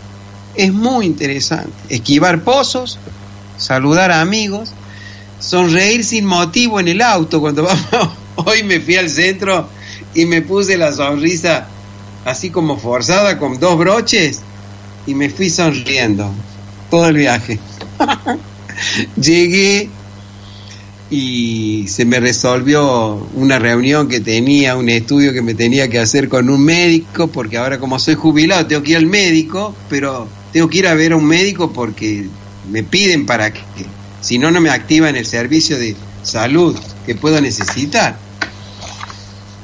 es 0.56 0.74
muy 0.74 1.06
interesante. 1.06 1.74
Esquivar 1.89 2.43
pozos, 2.43 2.97
saludar 3.58 4.12
a 4.12 4.22
amigos, 4.22 4.72
sonreír 5.39 6.04
sin 6.04 6.26
motivo 6.26 6.80
en 6.80 6.88
el 6.88 7.02
auto 7.02 7.39
cuando 7.39 7.64
vamos. 7.91 8.14
Hoy 8.36 8.64
me 8.64 8.80
fui 8.80 8.95
al 8.95 9.10
centro 9.10 9.68
y 10.14 10.26
me 10.26 10.41
puse 10.41 10.78
la 10.78 10.93
sonrisa 10.93 11.68
así 12.26 12.50
como 12.50 12.78
forzada 12.78 13.38
con 13.38 13.60
dos 13.60 13.78
broches 13.78 14.41
y 15.06 15.16
me 15.16 15.30
fui 15.30 15.50
sonriendo 15.50 16.32
todo 16.89 17.08
el 17.08 17.18
viaje. 17.18 17.60
Llegué 19.22 19.89
y 21.12 21.88
se 21.88 22.05
me 22.05 22.20
resolvió 22.20 23.28
una 23.34 23.57
reunión 23.57 24.07
que 24.07 24.20
tenía, 24.20 24.76
un 24.76 24.89
estudio 24.89 25.34
que 25.34 25.41
me 25.41 25.55
tenía 25.55 25.89
que 25.89 25.99
hacer 25.99 26.30
con 26.30 26.49
un 26.49 26.64
médico, 26.64 27.28
porque 27.28 27.57
ahora 27.57 27.80
como 27.80 27.97
soy 27.97 28.16
jubilado 28.16 28.68
tengo 28.68 28.84
que 28.84 28.91
ir 28.91 28.97
al 28.97 29.07
médico, 29.07 29.74
pero 29.89 30.28
tengo 30.53 30.70
que 30.70 30.80
ir 30.80 30.88
a 30.88 30.93
ver 30.93 31.14
a 31.14 31.16
un 31.16 31.26
médico 31.26 31.74
porque 31.74 32.28
me 32.72 32.84
piden 32.84 33.26
para 33.26 33.51
que, 33.51 33.62
si 34.22 34.38
no, 34.38 34.51
no 34.51 34.62
me 34.62 34.70
activan 34.70 35.16
el 35.16 35.26
servicio 35.26 35.80
de 35.80 35.95
salud 36.22 36.78
que 37.05 37.16
puedo 37.16 37.41
necesitar. 37.41 38.18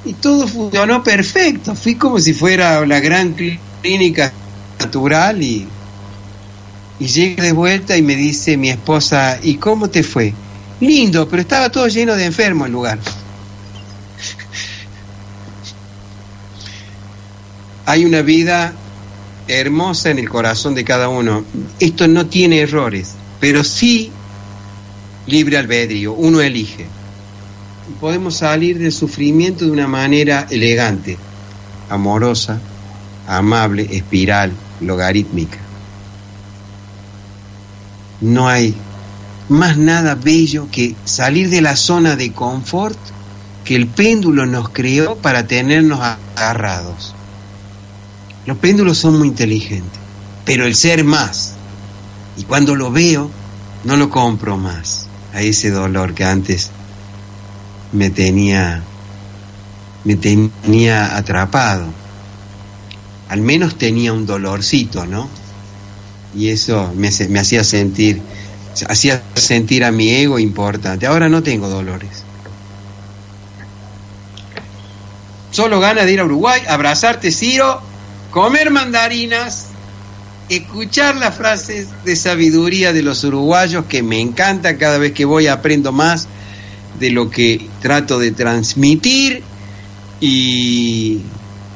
Y 0.04 0.14
todo 0.14 0.48
funcionó 0.48 1.04
perfecto, 1.04 1.76
fui 1.76 1.96
como 1.96 2.20
si 2.20 2.34
fuera 2.34 2.84
la 2.86 3.00
gran 3.00 3.36
clínica 3.82 4.34
natural 4.80 5.44
y, 5.44 5.68
y 7.00 7.06
llego 7.06 7.44
de 7.44 7.52
vuelta 7.52 7.98
y 7.98 8.02
me 8.02 8.16
dice 8.16 8.58
mi 8.58 8.70
esposa, 8.70 9.40
¿y 9.44 9.56
cómo 9.56 9.90
te 9.90 10.02
fue? 10.02 10.34
Lindo, 10.80 11.28
pero 11.30 11.42
estaba 11.42 11.70
todo 11.70 11.88
lleno 11.88 12.16
de 12.16 12.26
enfermos 12.26 12.68
el 12.68 12.74
lugar. 12.74 13.00
Hay 17.86 18.04
una 18.04 18.22
vida 18.22 18.74
hermosa 19.48 20.10
en 20.10 20.20
el 20.20 20.28
corazón 20.30 20.76
de 20.76 20.84
cada 20.84 21.08
uno. 21.08 21.46
Esto 21.80 22.08
no 22.08 22.26
tiene 22.26 22.60
errores, 22.60 23.14
pero 23.40 23.64
sí 23.64 24.12
libre 25.28 25.58
albedrío. 25.58 26.14
Uno 26.14 26.42
elige. 26.42 26.86
Podemos 28.00 28.38
salir 28.38 28.80
del 28.80 28.92
sufrimiento 28.92 29.66
de 29.66 29.72
una 29.72 29.88
manera 29.88 30.48
elegante, 30.50 31.18
amorosa, 31.90 32.60
amable, 33.28 33.88
espiral, 33.92 34.52
logarítmica. 34.82 35.60
No 38.22 38.48
hay 38.48 38.76
más 39.50 39.78
nada 39.78 40.16
bello 40.16 40.68
que 40.72 40.96
salir 41.06 41.50
de 41.50 41.62
la 41.62 41.76
zona 41.76 42.16
de 42.16 42.32
confort 42.34 42.98
que 43.64 43.76
el 43.76 43.88
péndulo 43.88 44.46
nos 44.46 44.70
creó 44.70 45.18
para 45.18 45.48
tenernos 45.48 46.00
agarrados. 46.36 47.14
Los 48.46 48.58
péndulos 48.58 48.98
son 48.98 49.18
muy 49.18 49.28
inteligentes, 49.28 50.00
pero 50.46 50.66
el 50.66 50.76
ser 50.76 51.04
más. 51.04 51.54
Y 52.38 52.44
cuando 52.44 52.76
lo 52.76 52.92
veo, 52.92 53.32
no 53.84 53.98
lo 53.98 54.10
compro 54.10 54.58
más 54.58 55.08
a 55.34 55.42
ese 55.42 55.72
dolor 55.72 56.14
que 56.14 56.24
antes 56.24 56.72
me 57.92 58.10
tenía 58.10 58.84
me 60.04 60.16
tenía 60.16 61.18
atrapado. 61.18 61.86
Al 63.28 63.42
menos 63.42 63.76
tenía 63.76 64.14
un 64.14 64.28
dolorcito, 64.28 65.08
¿no? 65.08 65.28
Y 66.36 66.50
eso 66.50 66.94
me, 66.96 67.10
me 67.30 67.40
hacía 67.40 67.64
sentir 67.64 68.22
hacía 68.88 69.24
sentir 69.36 69.84
a 69.84 69.92
mi 69.92 70.10
ego 70.10 70.40
importante. 70.40 71.06
Ahora 71.06 71.30
no 71.30 71.44
tengo 71.44 71.70
dolores. 71.70 72.24
Solo 75.52 75.80
gana 75.80 76.04
de 76.04 76.12
ir 76.12 76.20
a 76.20 76.26
Uruguay, 76.26 76.62
abrazarte, 76.68 77.32
Ciro, 77.32 77.82
comer 78.32 78.72
mandarinas, 78.72 79.68
escuchar 80.50 81.16
las 81.16 81.36
frases 81.36 81.88
de 82.04 82.16
sabiduría 82.16 82.92
de 82.92 83.02
los 83.02 83.24
uruguayos 83.24 83.86
que 83.86 84.04
me 84.04 84.20
encanta 84.20 84.78
cada 84.78 84.98
vez 84.98 85.14
que 85.14 85.24
voy 85.24 85.48
aprendo 85.48 85.92
más 85.92 86.28
de 87.00 87.10
lo 87.12 87.30
que 87.30 87.70
trato 87.82 88.20
de 88.20 88.32
transmitir 88.32 89.44
y 90.20 91.22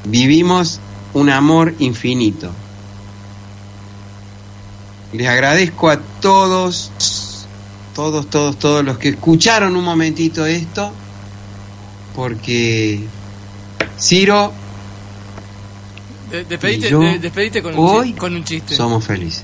vivimos 0.04 0.80
un 1.14 1.30
amor 1.30 1.74
infinito. 1.78 2.52
Les 5.12 5.26
agradezco 5.28 5.90
a 5.90 5.98
todos, 6.20 6.90
todos, 7.94 8.28
todos, 8.30 8.58
todos 8.58 8.84
los 8.84 8.96
que 8.98 9.08
escucharon 9.10 9.74
un 9.76 9.84
momentito 9.84 10.46
esto, 10.46 10.92
porque 12.14 13.00
Ciro 13.98 14.52
De- 16.30 16.44
despedite, 16.44 16.86
Y 16.86 16.90
yo, 16.90 17.00
de- 17.00 17.18
despedite 17.18 17.60
con, 17.62 17.76
un 17.76 17.88
hoy 17.88 18.12
chi- 18.12 18.18
con 18.18 18.34
un 18.36 18.44
chiste. 18.44 18.76
somos 18.76 19.04
felices. 19.06 19.42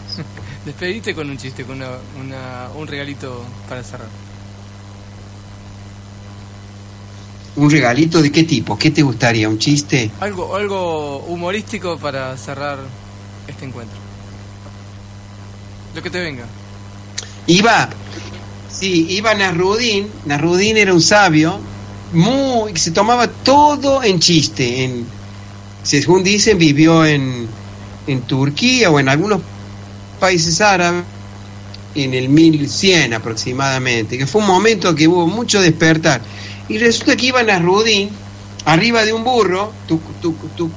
Despedite 0.64 1.14
con 1.17 1.29
un 1.29 1.37
chiste, 1.37 1.64
con 1.64 1.77
una, 1.77 1.89
una- 2.21 2.69
un 2.77 2.87
regalito 2.87 3.45
para 3.69 3.83
cerrar. 3.83 4.09
¿Un 7.57 7.71
regalito 7.71 8.21
de 8.23 8.31
qué 8.31 8.45
tipo? 8.45 8.79
¿Qué 8.79 8.91
te 8.91 9.03
gustaría? 9.03 9.49
¿Un 9.49 9.59
chiste? 9.59 10.11
Algo, 10.21 10.55
algo 10.55 11.19
humorístico 11.21 11.97
para 11.99 12.37
cerrar 12.37 12.79
este 13.49 13.64
encuentro. 13.64 13.99
Lo 15.97 16.03
que 16.03 16.11
te 16.11 16.20
venga. 16.20 16.44
Iba, 17.47 17.88
sí, 18.70 19.07
iba 19.09 19.32
Nasrudín. 19.32 20.11
Nasrudín 20.26 20.76
era 20.76 20.92
un 20.92 21.01
sabio, 21.01 21.59
muy, 22.12 22.76
se 22.76 22.90
tomaba 22.90 23.28
todo 23.28 24.03
en 24.03 24.20
chiste. 24.20 24.84
En, 24.84 25.07
según 25.82 26.22
dicen, 26.22 26.59
vivió 26.59 27.07
en, 27.07 27.49
en 28.07 28.20
Turquía 28.22 28.90
o 28.90 29.01
en 29.01 29.09
algunos 29.09 29.40
países 30.20 30.61
árabes 30.61 31.05
en 31.94 32.12
el 32.12 32.28
1100 32.28 33.14
aproximadamente, 33.14 34.18
que 34.18 34.26
fue 34.26 34.42
un 34.42 34.49
momento 34.49 34.94
que 34.94 35.09
hubo 35.09 35.26
mucho 35.26 35.62
despertar. 35.62 36.20
Y 36.68 36.76
resulta 36.76 37.16
que 37.16 37.28
iba 37.28 37.42
Nasrudín 37.42 38.11
arriba 38.66 39.03
de 39.03 39.14
un 39.14 39.24
burro 39.24 39.72
tuc, 39.88 40.03
tuc, 40.20 40.57
tuc, 40.57 40.72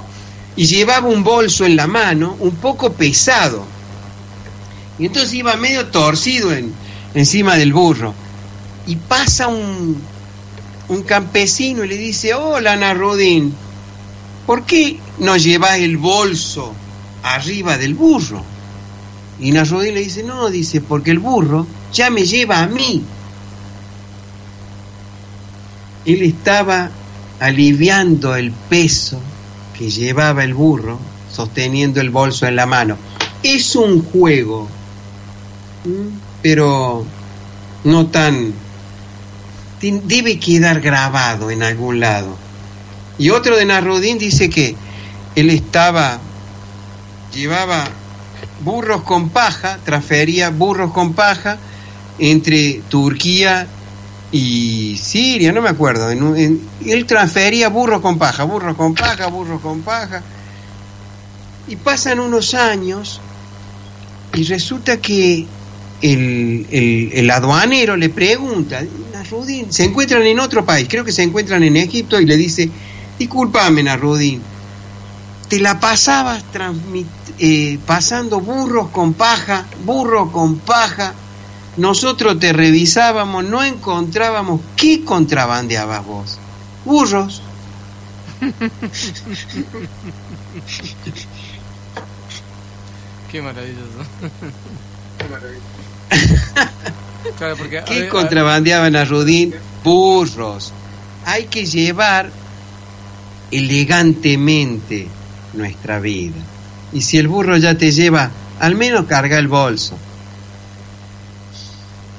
y 0.55 0.65
llevaba 0.65 1.09
un 1.09 1.25
bolso 1.25 1.65
en 1.65 1.75
la 1.75 1.87
mano 1.87 2.37
un 2.39 2.55
poco 2.55 2.93
pesado. 2.93 3.78
Y 4.99 5.05
entonces 5.05 5.33
iba 5.33 5.55
medio 5.55 5.87
torcido 5.87 6.53
en, 6.53 6.73
encima 7.13 7.55
del 7.55 7.73
burro. 7.73 8.13
Y 8.85 8.97
pasa 8.97 9.47
un, 9.47 9.97
un 10.89 11.03
campesino 11.03 11.83
y 11.83 11.87
le 11.87 11.97
dice, 11.97 12.33
hola 12.33 12.75
Narudín, 12.75 13.53
¿por 14.45 14.65
qué 14.65 14.99
no 15.19 15.37
llevas 15.37 15.77
el 15.77 15.97
bolso 15.97 16.73
arriba 17.23 17.77
del 17.77 17.93
burro? 17.93 18.43
Y 19.39 19.51
Narudín 19.51 19.93
le 19.93 20.01
dice, 20.01 20.23
no, 20.23 20.49
dice, 20.49 20.81
porque 20.81 21.11
el 21.11 21.19
burro 21.19 21.65
ya 21.93 22.09
me 22.09 22.25
lleva 22.25 22.61
a 22.61 22.67
mí. 22.67 23.01
Él 26.05 26.23
estaba 26.23 26.89
aliviando 27.39 28.35
el 28.35 28.51
peso 28.51 29.21
que 29.77 29.89
llevaba 29.89 30.43
el 30.43 30.53
burro, 30.53 30.99
sosteniendo 31.31 32.01
el 32.01 32.09
bolso 32.09 32.47
en 32.47 32.55
la 32.57 32.65
mano. 32.65 32.97
Es 33.43 33.75
un 33.75 34.03
juego 34.03 34.67
pero 36.41 37.05
no 37.83 38.07
tan 38.07 38.53
debe 39.81 40.39
quedar 40.39 40.81
grabado 40.81 41.51
en 41.51 41.63
algún 41.63 41.99
lado. 41.99 42.37
Y 43.17 43.29
otro 43.29 43.57
de 43.57 43.65
Narudín 43.65 44.17
dice 44.17 44.49
que 44.49 44.75
él 45.35 45.49
estaba 45.49 46.19
llevaba 47.33 47.85
burros 48.61 49.03
con 49.03 49.29
paja 49.29 49.77
transfería 49.85 50.49
burros 50.49 50.91
con 50.91 51.13
paja 51.13 51.57
entre 52.17 52.81
Turquía 52.89 53.67
y 54.31 54.97
Siria 54.97 55.51
no 55.51 55.61
me 55.61 55.69
acuerdo. 55.69 56.11
Él 56.11 57.05
transfería 57.07 57.69
burros 57.69 58.01
con 58.01 58.17
paja 58.17 58.43
burros 58.43 58.75
con 58.75 58.93
paja 58.93 59.27
burros 59.27 59.61
con 59.61 59.81
paja. 59.81 60.21
Y 61.67 61.75
pasan 61.75 62.19
unos 62.19 62.53
años 62.53 63.21
y 64.33 64.43
resulta 64.43 64.97
que 64.97 65.45
el, 66.01 66.65
el- 66.71 67.09
el 67.13 67.31
aduanero 67.31 67.95
le 67.97 68.09
pregunta, 68.09 68.81
Narudín, 69.13 69.71
se 69.71 69.85
encuentran 69.85 70.23
en 70.23 70.39
otro 70.39 70.65
país, 70.65 70.87
creo 70.89 71.03
que 71.03 71.11
se 71.11 71.23
encuentran 71.23 71.63
en 71.63 71.77
Egipto, 71.77 72.19
y 72.19 72.25
le 72.25 72.37
dice, 72.37 72.69
discúlpame, 73.17 73.83
Narudín, 73.83 74.41
te 75.49 75.59
la 75.59 75.79
pasabas 75.79 76.43
transmit- 76.53 77.05
eh, 77.39 77.79
pasando 77.85 78.39
burros 78.39 78.89
con 78.89 79.13
paja, 79.13 79.65
burros 79.85 80.31
con 80.31 80.59
paja, 80.59 81.13
nosotros 81.77 82.39
te 82.39 82.53
revisábamos, 82.53 83.43
no 83.45 83.63
encontrábamos 83.63 84.61
qué 84.75 85.03
contrabandeabas 85.03 86.05
vos. 86.05 86.37
Burros. 86.85 87.41
Qué 93.31 93.41
maravilloso. 93.41 94.03
claro, 97.37 97.55
porque 97.57 97.81
¿Qué 97.85 98.05
a- 98.07 98.09
contrabandeaban 98.09 98.95
a 98.95 99.05
Rudín? 99.05 99.53
Burros. 99.83 100.73
Hay 101.25 101.45
que 101.45 101.65
llevar 101.65 102.29
elegantemente 103.51 105.07
nuestra 105.53 105.99
vida. 105.99 106.35
Y 106.93 107.01
si 107.01 107.17
el 107.17 107.27
burro 107.27 107.57
ya 107.57 107.75
te 107.75 107.91
lleva, 107.91 108.31
al 108.59 108.75
menos 108.75 109.05
carga 109.05 109.37
el 109.37 109.47
bolso. 109.47 109.97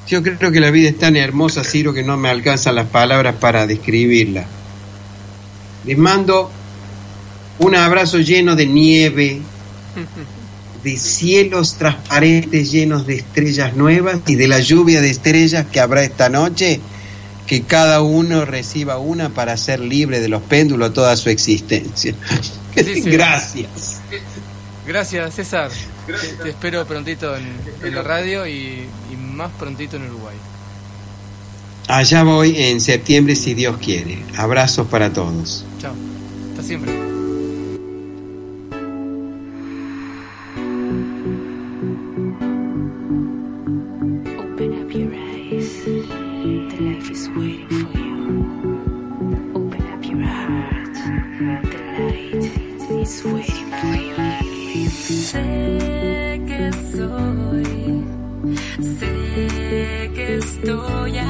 Yo 0.08 0.22
creo 0.22 0.50
que 0.50 0.60
la 0.60 0.70
vida 0.70 0.88
es 0.88 0.98
tan 0.98 1.16
hermosa, 1.16 1.62
Ciro, 1.62 1.92
que 1.94 2.02
no 2.02 2.16
me 2.16 2.30
alcanzan 2.30 2.74
las 2.74 2.86
palabras 2.88 3.36
para 3.36 3.66
describirla. 3.66 4.44
Les 5.84 5.96
mando 5.96 6.50
un 7.60 7.76
abrazo 7.76 8.18
lleno 8.18 8.56
de 8.56 8.66
nieve, 8.66 9.40
de 10.82 10.96
cielos 10.96 11.76
transparentes 11.76 12.70
llenos 12.70 13.06
de 13.06 13.16
estrellas 13.16 13.76
nuevas 13.76 14.20
y 14.26 14.34
de 14.34 14.48
la 14.48 14.60
lluvia 14.60 15.00
de 15.00 15.10
estrellas 15.10 15.66
que 15.70 15.80
habrá 15.80 16.02
esta 16.02 16.28
noche 16.28 16.80
que 17.46 17.62
cada 17.62 18.00
uno 18.00 18.44
reciba 18.44 18.98
una 18.98 19.30
para 19.30 19.56
ser 19.56 19.80
libre 19.80 20.20
de 20.20 20.28
los 20.28 20.42
péndulos 20.42 20.92
toda 20.92 21.16
su 21.16 21.30
existencia. 21.30 22.14
Sí, 22.72 23.02
sí. 23.02 23.10
Gracias. 23.10 24.00
Gracias, 24.86 25.34
César. 25.34 25.70
Te, 26.06 26.12
te 26.44 26.48
espero 26.50 26.86
prontito 26.86 27.36
en, 27.36 27.44
en 27.82 27.94
la 27.94 28.02
radio 28.02 28.46
y, 28.46 28.86
y 29.12 29.16
más 29.16 29.50
prontito 29.58 29.96
en 29.96 30.04
Uruguay. 30.04 30.36
Allá 31.88 32.22
voy 32.22 32.56
en 32.56 32.80
septiembre 32.80 33.34
si 33.34 33.54
Dios 33.54 33.76
quiere. 33.78 34.22
Abrazos 34.36 34.86
para 34.86 35.12
todos. 35.12 35.64
Chao. 35.80 35.94
Hasta 36.52 36.62
siempre. 36.62 37.19
Estoy 60.70 61.29